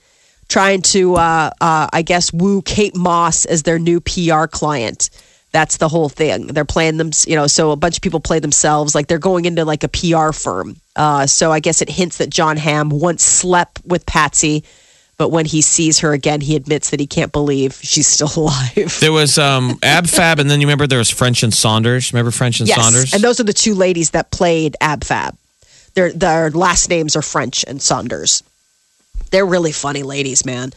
[0.49, 5.09] trying to, uh, uh, I guess, woo Kate Moss as their new PR client.
[5.53, 6.47] That's the whole thing.
[6.47, 7.47] They're playing them, you know.
[7.47, 10.77] So a bunch of people play themselves, like they're going into like a PR firm.
[10.97, 14.65] Uh, so I guess it hints that Jon Hamm once slept with Patsy,
[15.19, 18.97] but when he sees her again, he admits that he can't believe she's still alive.
[19.01, 22.13] There was um, Ab Fab, and then you remember there was French and Saunders.
[22.15, 23.13] Remember French and yes, Saunders?
[23.13, 25.37] and those are the two ladies that played Ab Fab.
[25.95, 28.43] Their their last names are French and Saunders.
[29.31, 30.73] They're really funny ladies, man.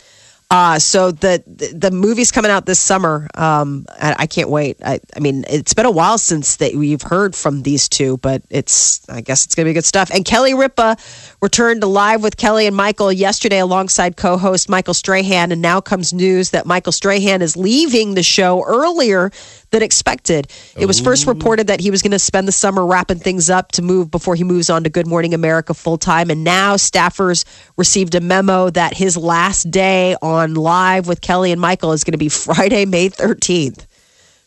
[0.51, 1.43] Uh, so the,
[1.75, 3.27] the movie's coming out this summer.
[3.33, 4.77] Um, I, I can't wait.
[4.85, 8.43] I, I mean, it's been a while since that we've heard from these two, but
[8.51, 10.11] it's I guess it's gonna be good stuff.
[10.11, 10.97] And Kelly Ripa
[11.41, 16.13] returned to live with Kelly and Michael yesterday alongside co-host Michael Strahan, and now comes
[16.13, 19.31] news that Michael Strahan is leaving the show earlier
[19.75, 20.47] than expected.
[20.77, 23.73] It was first reported that he was going to spend the summer wrapping things up
[23.73, 26.29] to move before he moves on to Good Morning America full time.
[26.29, 27.43] And now staffers
[27.75, 32.13] received a memo that his last day on live with Kelly and Michael is going
[32.13, 33.85] to be Friday, May 13th.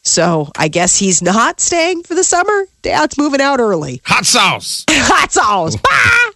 [0.02, 2.66] So I guess he's not staying for the summer.
[2.80, 4.00] Dad's moving out early.
[4.06, 4.86] Hot sauce.
[4.90, 5.76] Hot sauce.
[5.82, 6.27] Bye.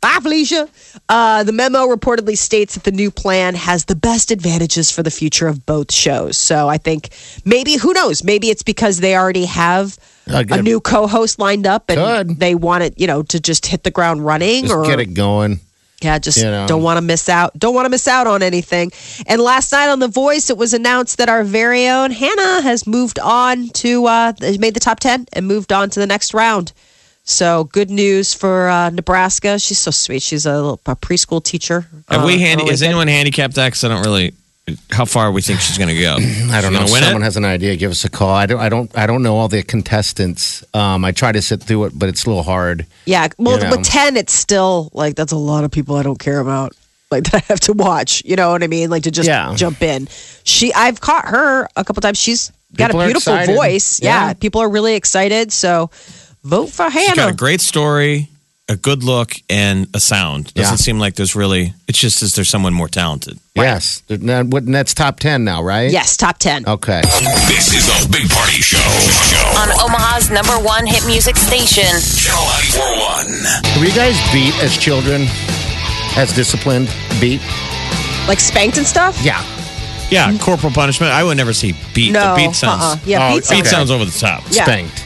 [0.00, 0.66] Bye, Felicia.
[1.10, 5.10] Uh, the memo reportedly states that the new plan has the best advantages for the
[5.10, 6.38] future of both shows.
[6.38, 7.10] So I think
[7.44, 8.24] maybe, who knows?
[8.24, 12.40] Maybe it's because they already have a new co-host lined up and Good.
[12.40, 15.12] they want it, you know, to just hit the ground running Just or get it
[15.12, 15.60] going.
[16.00, 16.66] yeah, just You know.
[16.66, 17.58] don't want to miss out.
[17.58, 18.92] Don't want to miss out on anything.
[19.26, 22.86] And last night on The Voice, it was announced that our very own Hannah has
[22.86, 26.72] moved on to uh, made the top ten and moved on to the next round.
[27.30, 29.58] So good news for uh, Nebraska.
[29.58, 30.20] She's so sweet.
[30.22, 31.86] She's a, little, a preschool teacher.
[32.08, 32.64] Have Uh, we handy?
[32.64, 33.54] on Is anyone handicapped?
[33.54, 34.34] That 'Cause I don't really.
[34.90, 36.16] How far we think she's going to go?
[36.52, 36.80] I don't know.
[36.80, 37.24] Win Someone it?
[37.24, 37.74] has an idea.
[37.76, 38.30] Give us a call.
[38.34, 38.60] I don't.
[38.60, 38.90] I don't.
[38.98, 40.64] I don't know all the contestants.
[40.74, 42.86] Um, I try to sit through it, but it's a little hard.
[43.06, 43.28] Yeah.
[43.38, 43.76] Well, You know.
[43.78, 46.72] with 10, it's still like that's a lot of people I don't care about.
[47.12, 48.22] Like that I have to watch.
[48.24, 48.90] You know what I mean?
[48.90, 49.52] Like to just Yeah.
[49.56, 50.08] jump in.
[50.44, 52.18] She, I've caught her a couple times.
[52.18, 54.00] She's got People a beautiful voice.
[54.02, 54.26] Yeah.
[54.28, 54.32] Yeah.
[54.34, 55.50] People are really excited.
[55.52, 55.90] So
[56.44, 58.28] vote for She's got a great story,
[58.68, 60.52] a good look, and a sound.
[60.54, 60.76] Doesn't Yeah.
[60.76, 61.74] seem like there's really.
[61.88, 63.38] It's just as there's someone more talented.
[63.54, 64.02] Yes.
[64.08, 65.90] Now, what- and that's top ten now, right?
[65.90, 66.64] Yes, top 10.
[66.66, 67.02] Okay.
[67.46, 68.78] This is a Big Party Show.
[69.58, 71.84] On Omaha's number one hit music station.
[72.16, 73.80] Channel 941.
[73.80, 75.26] Were you guys beat as children?
[76.16, 76.88] As disciplined?
[77.20, 77.40] Beat?
[78.28, 79.20] Like spanked and stuff?
[79.22, 79.44] Yeah.
[80.10, 81.12] Yeah, corporal punishment.
[81.12, 82.12] I would never see beat.
[82.12, 82.34] No.
[82.34, 82.82] the beat sounds.
[82.82, 82.96] uh-uh.
[83.04, 83.68] Yeah, Oh, beat Beat Okay.
[83.68, 84.42] sounds over the top.
[84.50, 84.64] Yeah.
[84.64, 85.04] Spanked.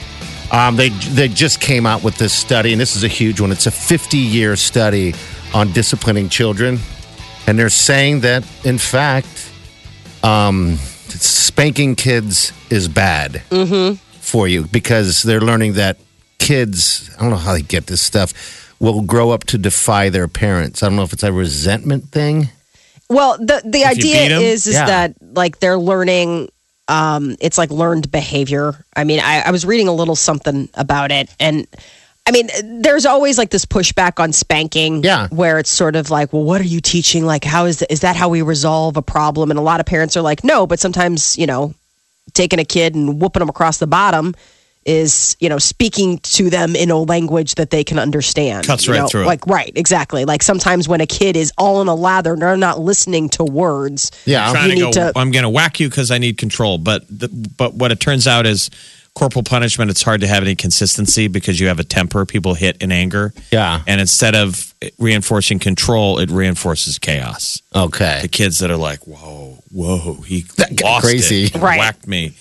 [0.54, 3.50] Um, they they just came out with this study, and this is a huge one.
[3.50, 5.12] It's a 50 year study
[5.52, 6.78] on disciplining children,
[7.48, 9.50] and they're saying that in fact,
[10.22, 10.76] um,
[11.08, 13.42] spanking kids is bad
[14.20, 15.96] for you because they're learning that
[16.38, 17.10] kids.
[17.18, 18.32] I don't know how they get this stuff.
[18.78, 20.84] Will grow up to defy their parents.
[20.84, 22.48] I don't know if it's a resentment thing.
[23.10, 24.86] Well, the the you idea is is Yeah.
[24.86, 26.50] that like they're learning
[26.88, 28.84] um it's like learned behavior.
[28.94, 31.66] I mean, I, I was reading a little something about it and
[32.26, 32.48] I mean,
[32.80, 35.28] there's always like this pushback on spanking, Yeah.
[35.28, 37.26] where it's sort of like, well, what are you teaching?
[37.26, 39.50] Like, how is that, is that how we resolve a problem?
[39.50, 41.74] And a lot of parents are like, no, but sometimes, you know,
[42.32, 44.34] taking a kid and whooping them across the bottom
[44.86, 48.66] is, you know, speaking to them in a language that they can understand.
[48.66, 49.08] Cuts you right know?
[49.08, 49.24] through.
[49.24, 50.24] Like, right, exactly.
[50.24, 54.10] Like sometimes when a kid is all in a lather, they're not listening to words.
[54.24, 54.50] Yeah.
[54.52, 54.92] trying to go.
[54.92, 56.78] to- I'm going to whack you because I need control.
[56.78, 58.70] But the, but what it turns out is
[59.14, 59.90] corporal punishment.
[59.92, 62.26] It's hard to have any consistency because you have a temper.
[62.26, 63.32] People hit in anger.
[63.52, 63.80] Yeah.
[63.86, 67.62] And instead of reinforcing control, it reinforces chaos.
[67.74, 68.18] Okay.
[68.22, 71.44] The kids that are like, "Whoa, whoa, he That got lost crazy.
[71.44, 71.78] it, Right.
[71.78, 72.32] whacked me."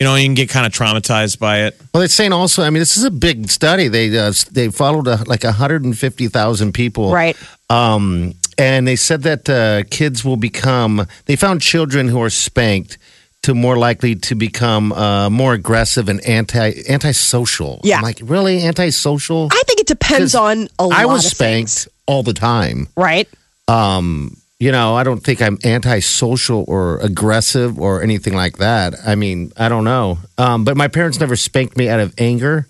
[0.00, 1.78] You know, you can get kind of traumatized by it.
[1.92, 2.62] Well, they're saying also.
[2.62, 3.88] I mean, this is a big study.
[3.88, 7.36] They uh, they followed uh, like 150,000 people, Right.
[7.68, 11.06] Um, and they said that uh, kids will become.
[11.26, 12.96] They found children who are spanked
[13.42, 17.80] to more likely to become uh, more aggressive and anti antisocial.
[17.84, 17.98] Yeah.
[17.98, 19.48] I'm like really antisocial.
[19.52, 20.96] I think it depends on a lot of people.
[20.96, 21.88] I was of spanked things.
[22.06, 22.88] all the time.
[22.96, 23.28] Right.
[23.68, 28.94] Um, you know, I don't think I'm antisocial or aggressive or anything like that.
[29.04, 30.18] I mean, I don't know.
[30.38, 32.66] Um, but my parents never spanked me out of anger.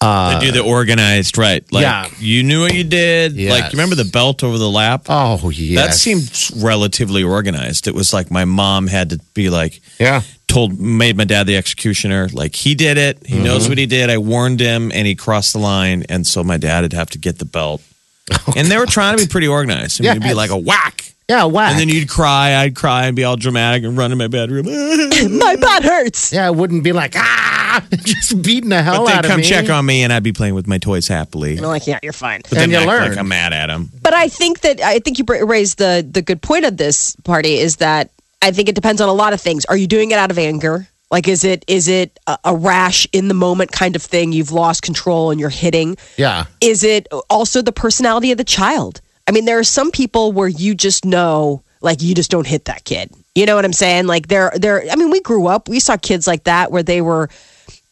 [0.00, 1.62] they do the organized, right?
[1.72, 2.08] Like yeah.
[2.18, 3.32] you knew what you did.
[3.34, 3.50] Yes.
[3.52, 5.06] Like you remember the belt over the lap?
[5.08, 5.76] Oh, yes.
[5.86, 7.86] That seemed relatively organized.
[7.86, 10.22] It was like my mom had to be like, Yeah.
[10.48, 12.28] told made my dad the executioner.
[12.32, 13.26] Like he did it.
[13.26, 13.44] He Mm-hmm.
[13.44, 14.08] knows what he did.
[14.10, 16.04] I warned him, and he crossed the line.
[16.08, 17.80] And so my dad would have to get the belt.
[18.56, 20.00] and they were trying to be pretty organized.
[20.00, 20.36] I mean, it'd be Yes.
[20.36, 21.10] like a whack.
[21.28, 21.70] Yeah, whack.
[21.72, 24.66] And then you'd cry, I'd cry and be all dramatic and run in my bedroom.
[24.66, 26.32] but My butt hurts.
[26.34, 29.30] yeah, it wouldn't be like, ah, just beating the hell they'd out of me.
[29.30, 29.46] come me.
[29.46, 31.56] check on me and I'd be playing with my toys happily.
[31.56, 32.42] I'm like, yeah, you're fine.
[32.42, 33.08] But then And you act learn.
[33.08, 33.90] like I'm mad at him.
[34.02, 37.16] But I think that I think you br- raised the the good point of this
[37.24, 38.10] party is that
[38.42, 39.64] I think it depends on a lot of things.
[39.64, 40.86] Are you doing it out of anger?
[41.14, 44.32] Like, is it is it a, rash in the moment kind of thing?
[44.32, 45.96] You've lost control and you're hitting.
[46.16, 46.46] Yeah.
[46.60, 49.00] Is it also the personality of the child?
[49.28, 52.64] I mean, there are some people where you just know, like, you just don't hit
[52.64, 53.12] that kid.
[53.36, 54.08] You know what I'm saying?
[54.08, 54.82] Like, there, there.
[54.90, 55.68] I mean, we grew up.
[55.68, 57.30] We saw kids like that where they were.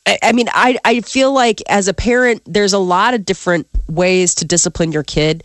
[0.04, 3.68] I, I mean, I I feel like as a parent, there's a lot of different
[3.88, 5.44] ways to discipline your kid.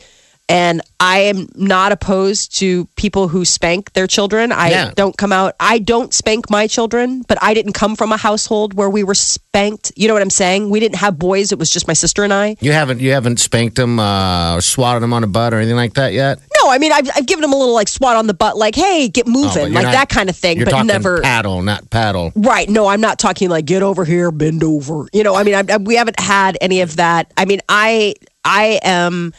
[0.50, 4.54] And I am not opposed to people who spank their children.
[4.54, 4.92] I Yeah.
[4.96, 5.56] don't come out.
[5.60, 9.14] I don't spank my children, but I didn't come from a household where we were
[9.14, 9.92] spanked.
[9.98, 10.70] You know what I'm saying?
[10.70, 11.52] We didn't have boys.
[11.52, 12.56] It was just my sister and I.
[12.62, 15.76] You haven't you haven't spanked them uh, or swatted them on the butt or anything
[15.76, 16.40] like that yet?
[16.64, 18.76] No, I mean I've, I've given them a little like swat on the butt, like
[18.76, 20.56] "Hey, get Oh, moving," you're like not- that kind of thing.
[20.58, 22.32] You're But talking never, paddle, not paddle.
[22.38, 22.70] right?
[22.70, 25.64] No, I'm not talking like "Get over here, bend over." You know, I mean, I,
[25.74, 27.32] I, we haven't had any of that.
[27.36, 28.14] I mean, I
[28.46, 29.34] I am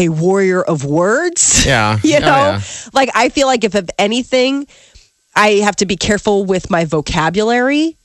[0.00, 1.64] a warrior of words.
[1.70, 1.98] Yeah.
[2.02, 2.60] you Oh, know, yeah.
[2.92, 4.66] like I feel like if of anything,
[5.36, 7.96] I have to be careful with my vocabulary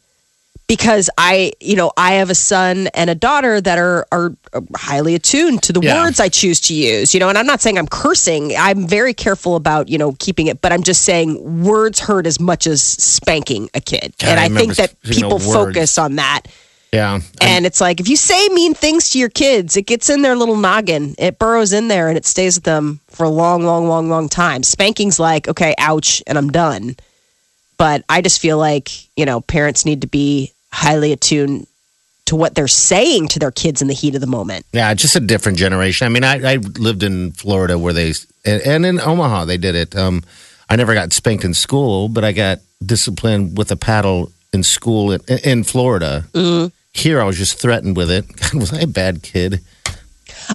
[0.68, 4.34] because I, you know, I have a son and a daughter that are are
[4.76, 6.04] highly attuned to the Yeah.
[6.04, 7.14] words I choose to use.
[7.14, 8.52] You know, and I'm not saying I'm cursing.
[8.58, 12.40] I'm very careful about you know keeping it, but I'm just saying words hurt as
[12.40, 15.54] much as spanking a kid, God, and I I, think that people words.
[15.54, 16.42] focus on that.
[16.96, 17.20] Yeah.
[17.42, 20.36] And it's like if you say mean things to your kids, it gets in their
[20.36, 21.14] little noggin.
[21.18, 24.30] It burrows in there and it stays with them for a long, long, long, long
[24.30, 24.64] time.
[24.64, 26.96] Spanking's like, okay, ouch, and I'm done.
[27.78, 31.68] But I just feel like, you know, parents need to be highly attuned
[32.28, 34.66] to what they're saying to their kids in the heat of the moment.
[34.72, 36.06] Yeah, just a different generation.
[36.06, 38.14] I mean, I, I lived in Florida where they,
[38.46, 39.96] and, in Omaha, they did it.
[39.96, 40.24] Um,
[40.70, 45.12] I never got spanked in school, but I got disciplined with a paddle in school
[45.12, 46.24] in, in Florida.
[46.96, 48.26] Here, I was just threatened with it.
[48.38, 49.60] God, was I a bad kid?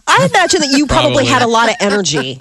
[0.06, 1.26] I imagine that you probably, Probably.
[1.26, 2.38] had a lot of energy.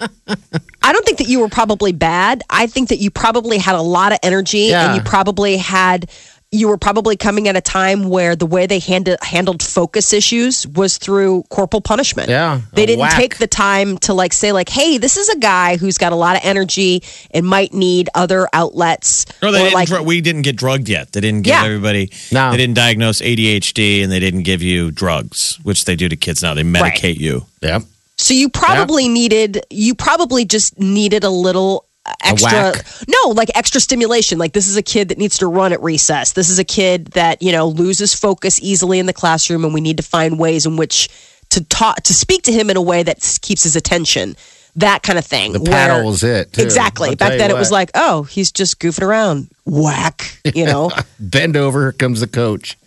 [0.81, 2.43] I don't think that you were probably bad.
[2.49, 4.87] I think that you probably had a lot of energy Yeah.
[4.87, 6.09] and you probably had
[6.51, 10.65] you were probably coming at a time where the way they handed, handled focus issues
[10.65, 12.27] was through corporal punishment.
[12.27, 13.15] Yeah, They didn't whack.
[13.15, 16.15] take the time to like say like, "Hey, this is a guy who's got a
[16.15, 20.21] lot of energy and might need other outlets." No, they Or, didn't like dr- we
[20.21, 21.11] didn't get drugged yet.
[21.11, 21.65] They didn't give Yeah.
[21.65, 22.09] everybody.
[22.31, 22.49] No.
[22.49, 26.41] They didn't diagnose ADHD, and they didn't give you drugs, which they do to kids
[26.41, 26.55] now.
[26.55, 27.45] They medicate you.
[27.61, 27.79] Yeah.
[28.17, 31.85] So you probably needed you probably just needed a little
[32.23, 32.73] extra
[33.07, 36.31] no like extra stimulation like this is a kid that needs to run at recess
[36.33, 39.81] this is a kid that you know loses focus easily in the classroom and we
[39.81, 41.09] need to find ways in which
[41.49, 44.35] to talk to speak to him in a way that keeps his attention
[44.75, 46.53] that kind of thing The paddle was it.
[46.53, 46.61] too.
[46.61, 50.65] exactly I'll back then you it was like oh he's just goofing around whack you
[50.65, 52.77] know bend over, here comes the coach.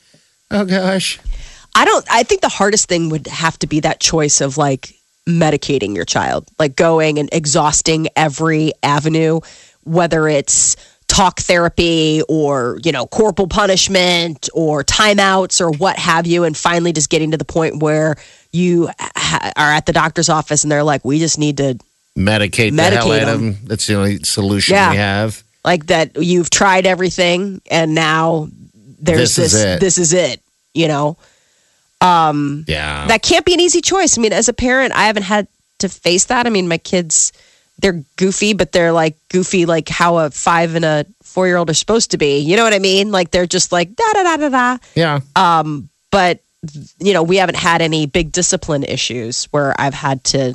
[0.51, 1.18] Oh, gosh.
[1.75, 2.05] I don't.
[2.11, 4.94] I think the hardest thing would have to be that choice of like
[5.28, 9.40] medicating your child, like going and exhausting every avenue,
[9.85, 10.76] whether it's
[11.08, 16.92] talk therapy or you know corporal punishment or timeouts or what have you, and finally
[16.92, 18.16] just getting to the point where
[18.52, 21.78] you ha- are at the doctor's office and they're like, we just need to
[22.18, 23.52] Medicate, the hell Medicate out of 'em.
[23.54, 23.58] them.
[23.64, 24.90] That's the only solution Yeah.
[24.90, 25.42] we have.
[25.64, 26.16] like that.
[26.22, 28.48] You've tried everything and now
[29.00, 29.54] there's This this.
[29.54, 29.80] is it.
[29.80, 30.40] This is it.
[30.74, 31.16] You know.
[32.03, 33.07] Yeah.
[33.07, 34.19] that can't be an easy choice.
[34.19, 35.47] I mean, as a parent, I haven't had
[35.79, 36.47] to face that.
[36.47, 37.33] I mean, my kids,
[37.79, 41.71] they're goofy, but they're like goofy, like how a five and a four year old
[41.71, 42.38] are supposed to be.
[42.38, 43.11] You know what I mean?
[43.11, 44.79] Like they're just like da da da da da.
[44.95, 45.21] yeah.
[45.37, 46.41] Um, But
[47.01, 50.55] you know, we haven't had any big discipline issues where I've had to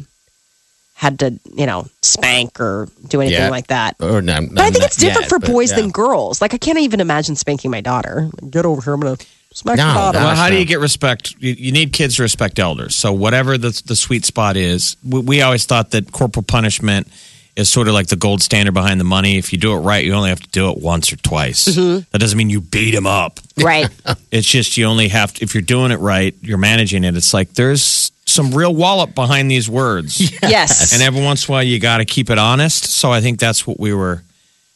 [0.94, 3.50] had to you know spank or do anything Yeah.
[3.50, 3.96] like that.
[4.00, 6.42] or not, But I think it's different for boys than than girls.
[6.42, 8.30] Like I can't even imagine spanking my daughter.
[8.50, 9.18] Get over here, I'm gonna
[9.58, 10.20] smack No, your daughter.
[10.20, 11.36] Well, how do you get respect?
[11.40, 12.96] You, you need kids to respect elders.
[12.96, 17.08] So whatever the the sweet spot is, we, we always thought that corporal punishment
[17.56, 19.38] is sort of like the gold standard behind the money.
[19.38, 21.68] If you do it right, you only have to do it once or twice.
[21.68, 22.08] Mm-hmm.
[22.12, 23.40] That doesn't mean you beat them up.
[23.58, 23.90] Right.
[24.30, 27.16] It's just you only have to, if you're doing it right, you're managing it.
[27.16, 30.20] It's like there's some real wallop behind these words.
[30.44, 30.94] yes.
[30.94, 32.86] And every once in a while, you got to keep it honest.
[32.86, 34.22] So I think that's what we were.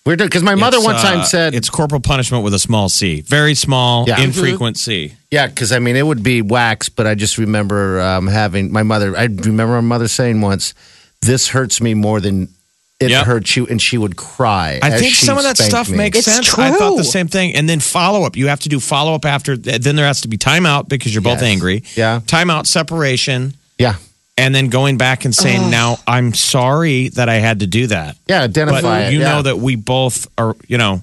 [0.06, 2.60] We're doing because my mother It's, one time uh, said, it's corporal punishment with a
[2.60, 4.20] small c, very small, Yeah.
[4.20, 5.14] infrequent c.
[5.30, 8.82] yeah, because I mean it would be wax, but I just remember um, having my
[8.82, 9.16] mother.
[9.16, 10.74] I remember my mother saying once,
[11.22, 12.50] "This hurts me more than
[13.00, 13.26] it Yep.
[13.28, 14.80] hurts you," and she would cry.
[14.82, 15.98] I as think she some of that spanked stuff me.
[15.98, 16.52] makes It's sense.
[16.58, 17.12] I thought the true.
[17.12, 17.54] same thing.
[17.54, 18.36] And then follow up.
[18.36, 19.56] You have to do follow up after.
[19.56, 21.52] Then there has to be timeout because you're both Yes.
[21.52, 21.84] angry.
[21.96, 22.22] Yeah.
[22.26, 23.96] Timeout, separation, yeah,
[24.38, 28.18] and then going back and saying, "Now I'm sorry that I had to do that."
[28.28, 28.42] yeah.
[28.44, 29.14] Identify But it.
[29.14, 29.30] you yeah.
[29.36, 30.56] know that we both are.
[30.68, 31.02] You know,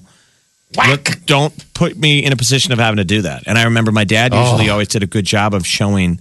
[0.87, 3.43] look, don't put me in a position of having to do that.
[3.47, 4.41] And I remember my dad oh.
[4.43, 4.73] usually Oh.
[4.73, 6.19] always did a good job of showing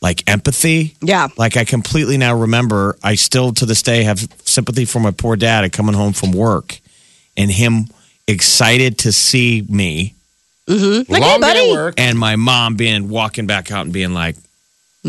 [0.00, 0.94] like empathy.
[1.02, 1.28] Yeah.
[1.36, 5.34] Like I completely now remember, I still to this day have sympathy for my poor
[5.36, 6.78] dad at coming home from work
[7.36, 7.86] and him
[8.28, 10.14] excited to see me
[10.68, 11.10] mm-hmm.
[11.12, 11.70] Like, hey, Long day buddy.
[11.70, 11.94] at work.
[11.98, 14.36] and my mom being walking back out and being like,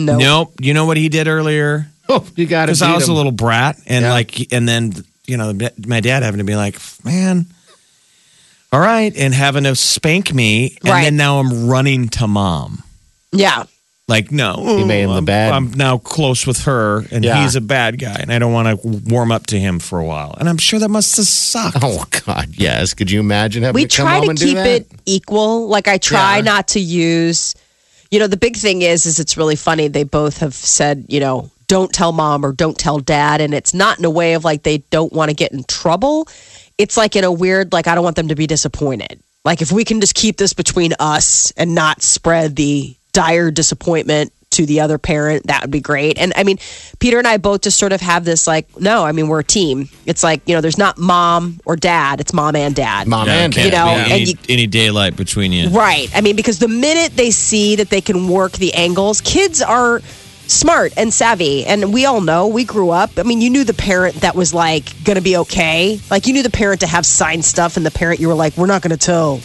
[0.05, 0.17] No.
[0.17, 1.88] nope, you know what he did earlier?
[2.12, 2.67] Oh, you got it.
[2.73, 4.12] Because I was a little brat and Yeah.
[4.12, 4.93] like, and then,
[5.27, 5.53] you know,
[5.85, 7.45] my dad having to be like, man,
[8.71, 10.75] all right, and having to spank me.
[10.81, 11.03] And Right.
[11.03, 12.81] then now I'm running to mom.
[13.31, 13.65] Yeah.
[14.07, 15.53] Like, no, he made him the I'm, bad.
[15.53, 17.43] I'm now close with her, and Yeah.
[17.43, 20.03] he's a bad guy, and I don't want to warm up to him for a
[20.03, 20.35] while.
[20.39, 21.77] And I'm sure that must have sucked.
[21.83, 22.95] Oh God, yes.
[22.95, 25.67] Could you imagine having we to come try home to and do keep it equal
[25.67, 26.41] like i try Yeah.
[26.43, 27.53] not to use
[28.11, 29.87] you know the big thing is is it's really funny.
[29.87, 33.39] They both have said you know don't tell mom or don't tell dad.
[33.39, 36.27] And it's not in a way of like they don't want to get in trouble.
[36.77, 39.21] It's like in a weird like i don't want them to be disappointed.
[39.45, 44.33] Like if we can just keep this between us and not spread the dire disappointment
[44.51, 46.57] to the other parent that would be great and i mean
[46.99, 49.43] peter and i both just sort of have this like no i mean we're a
[49.43, 53.27] team it's like you know there's not mom or dad it's mom and dad Mom
[53.27, 55.69] Yeah, and can't You know, be and any, you- any daylight between you.
[55.69, 56.09] Right.
[56.15, 60.02] I mean, because the minute they see that they can work the angles, kids are
[60.47, 61.65] smart and savvy.
[61.65, 63.12] And we all know we grew up.
[63.17, 66.00] I mean, you knew the parent that was like going to be okay.
[66.10, 68.58] Like, you knew the parent to have signed stuff, and the parent you were like,
[68.58, 69.39] we're not going to tell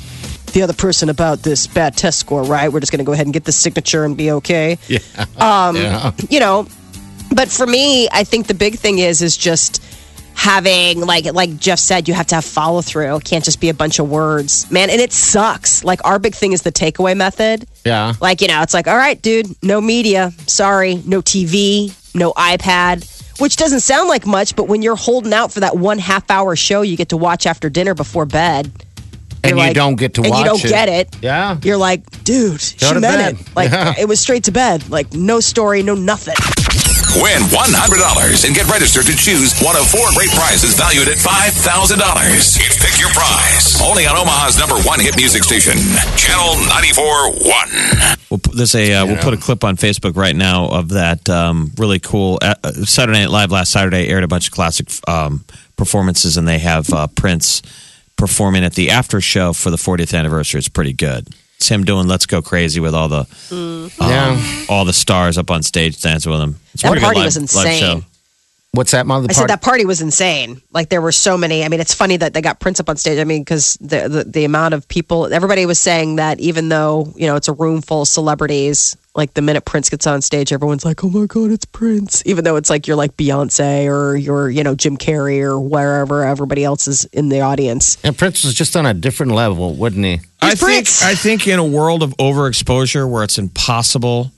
[0.54, 2.72] the other person about this bad test score, right?
[2.72, 4.78] We're just going to go ahead and get the signature and be okay.
[4.88, 4.98] Yeah.
[5.36, 6.12] Um, yeah.
[6.30, 6.66] You know,
[7.34, 9.82] but for me, I think the big thing is, is just
[10.34, 13.16] having like like Jeff said, you have to have follow through.
[13.16, 14.90] It can't just be a bunch of words, man.
[14.90, 15.84] And it sucks.
[15.84, 17.66] Like our big thing is the takeaway method.
[17.84, 18.14] Yeah.
[18.20, 20.32] Like you know, it's like all right, dude, no media.
[20.46, 23.10] Sorry, no TV, no iPad.
[23.40, 26.54] Which doesn't sound like much, but when you're holding out for that one half hour
[26.54, 28.70] show you get to watch after dinner before bed,
[29.44, 30.68] And you're you don't get to and watch you don't it.
[30.68, 31.16] get it.
[31.22, 31.58] Yeah.
[31.62, 33.34] You're like, dude, Go she meant bed.
[33.40, 33.56] it.
[33.56, 33.94] Like Yeah.
[33.98, 34.88] it was straight to bed.
[34.90, 36.34] Like no story, no nothing.
[37.22, 41.94] Win $100 and get registered to choose one of four great prizes valued at $5,000.
[42.58, 43.80] It's Pick Your Prize.
[43.80, 45.78] Only on Omaha's number one hit music station,
[46.16, 48.18] Channel 94.1.
[48.30, 51.70] We'll put a uh, we'll put a clip on Facebook right now of that um,
[51.78, 55.44] really cool uh, uh, Saturday Night Live last Saturday aired a bunch of classic um,
[55.76, 57.62] performances and they have uh, Prince
[58.16, 60.58] performing at the after show for the 40th anniversary.
[60.58, 61.28] is pretty good.
[61.58, 64.64] It's him doing "Let's Go Crazy" with all the um, Yeah.
[64.68, 66.60] all the stars up on stage dancing with him.
[66.74, 68.04] It's a That pretty good party live- was live insane.
[68.74, 68.78] Show.
[68.78, 69.22] What's that, Mom?
[69.22, 70.60] The I part- said that party was insane.
[70.72, 71.64] Like there were so many.
[71.64, 73.18] I mean, it's funny that they got Prince up on stage.
[73.18, 77.12] I mean, because the, the the amount of people, everybody was saying that even though
[77.16, 80.52] you know it's a room full of celebrities, like the minute Prince gets on stage,
[80.52, 84.16] everyone's like, "Oh my god, it's Prince!" Even though it's like you're like Beyonce or
[84.16, 87.96] you're you know Jim Carrey or wherever everybody else is in the audience.
[88.04, 90.20] And Prince was just on a different level, wouldn't he?
[90.42, 94.32] I He's think I think in a world of overexposure where it's impossible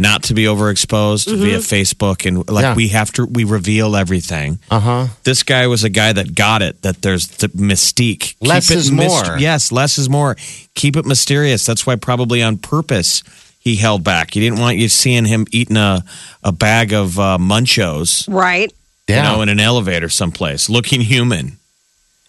[0.00, 2.74] not to be overexposed via Facebook and like Yeah.
[2.74, 4.58] we have to we reveal everything.
[4.70, 5.06] Uh huh.
[5.24, 8.36] This guy was a guy that got it that there's the mystique.
[8.40, 9.38] Less is more.
[9.38, 10.36] Yes, less is more.
[10.74, 11.64] Keep it mysterious.
[11.66, 13.22] That's why probably on purpose
[13.58, 14.32] he held back.
[14.34, 16.04] He didn't want you seeing him eating a
[16.44, 18.72] a bag of uh, munchos, Right.
[19.08, 19.16] Yeah.
[19.16, 21.56] you know, in an elevator someplace, looking human.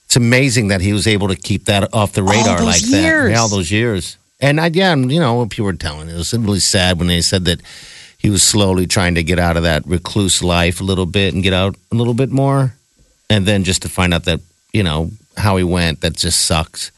[0.06, 2.92] it's amazing that he was able to keep that off the radar those like years.
[2.92, 3.30] that.
[3.32, 4.18] Yeah, all those years.
[4.40, 7.22] And I, yeah, you know, what people were telling it was really sad when they
[7.22, 7.62] said that
[8.18, 11.44] he was slowly trying to get out of that recluse life a little bit and
[11.44, 12.74] get out a little bit more.
[13.30, 14.40] And then just to find out that,
[14.74, 16.92] you know, how he went, that just sucks.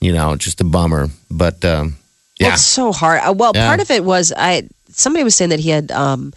[0.00, 1.08] You know, just a bummer.
[1.30, 1.96] But um,
[2.38, 2.52] yeah.
[2.54, 3.20] it's so hard.
[3.22, 3.66] Uh, well, Yeah.
[3.66, 4.68] part of it was I.
[4.90, 6.32] Somebody was saying that he had, um,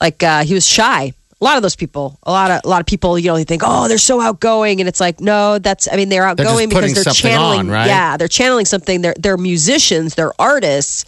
[0.00, 1.12] like, uh, he was shy.
[1.40, 3.44] A lot of those people, a lot of a lot of people, you know, they
[3.44, 5.88] think, oh, they're so outgoing, and it's like, no, that's.
[5.92, 7.60] I mean, they're They're outgoing because they're channeling.
[7.60, 7.86] on, right?
[7.86, 9.02] Yeah, they're channeling something.
[9.02, 10.14] They're they're musicians.
[10.14, 11.04] They're artists.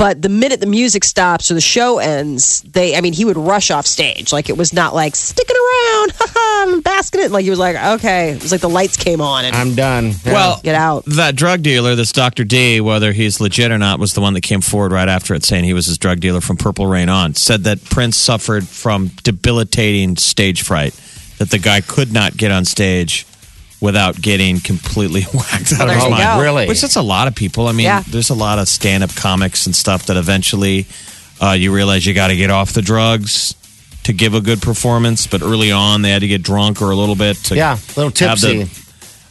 [0.00, 3.36] But the minute the music stops or the show ends, they, I mean, he would
[3.36, 4.32] rush off stage.
[4.32, 7.30] Like it was not like sticking around, I'm basking it.
[7.30, 10.14] Like he was like, okay, it was like the lights came on and I'm done.
[10.24, 10.32] Yeah.
[10.32, 11.04] Well, get out.
[11.04, 12.44] That drug dealer, this Dr.
[12.44, 15.44] D, whether he's legit or not, was the one that came forward right after it
[15.44, 17.34] saying he was his drug dealer from Purple Rain on.
[17.34, 20.94] Said that Prince suffered from debilitating stage fright,
[21.36, 23.26] that the guy could not get on stage
[23.80, 26.22] without getting completely whacked out Well, of his mind.
[26.38, 26.40] go.
[26.42, 26.66] really?
[26.68, 27.66] Which that's a lot of people.
[27.68, 28.02] I mean, Yeah.
[28.08, 30.86] there's a lot of stand up comics and stuff that eventually
[31.40, 33.54] uh, you realize you got to get off the drugs
[34.04, 35.26] to give a good performance.
[35.26, 38.00] But early on, they had to get drunk or a little bit to yeah, a
[38.00, 38.80] little have the- tipsy.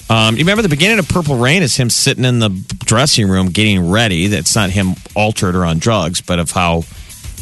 [0.09, 2.49] um, you remember the beginning of Purple Rain is him sitting in the
[2.85, 4.25] dressing room getting ready.
[4.27, 6.83] That's not him altered or on drugs, but of how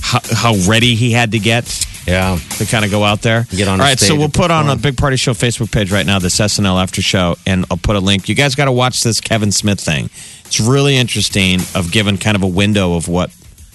[0.01, 1.63] how, how ready he had to get
[2.07, 2.37] yeah.
[2.57, 3.45] to kind of go out there.
[3.51, 4.75] Get on All the so we'll and put on a.
[4.75, 7.99] Big Party Show Facebook page right now, this SNL after show, and I'll put a
[7.99, 8.29] link.
[8.29, 10.09] You guys got to watch this Kevin Smith thing.
[10.45, 13.31] It's really interesting of giving kind of a window of what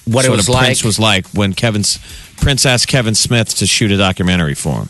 [0.07, 0.85] What it was of Prince like.
[0.85, 1.99] was like when Kevin's
[2.39, 4.89] Prince asked Kevin Smith to shoot a documentary for him.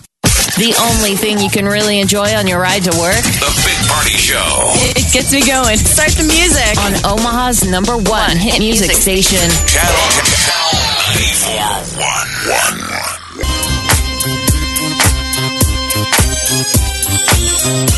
[0.57, 3.17] The only thing you can really enjoy on your ride to work.
[3.17, 4.39] The Big Party Show.
[4.95, 5.77] It gets me going.
[5.79, 9.49] Start the music on Omaha's number one hit music station.
[9.67, 10.11] Channel,
[10.45, 10.71] channel
[11.17, 13.22] 94.1.
[17.63, 17.93] Squirrel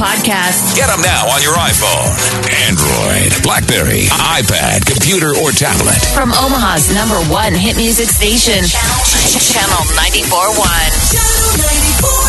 [0.00, 0.76] Party podcast.
[0.76, 2.08] Get them now on your iPhone,
[2.68, 6.00] Android, Blackberry, iPad, computer, or tablet.
[6.14, 10.60] From Omaha's number one hit music station, Channel 94.1.
[11.12, 11.52] Channel
[12.00, 12.19] 94.1.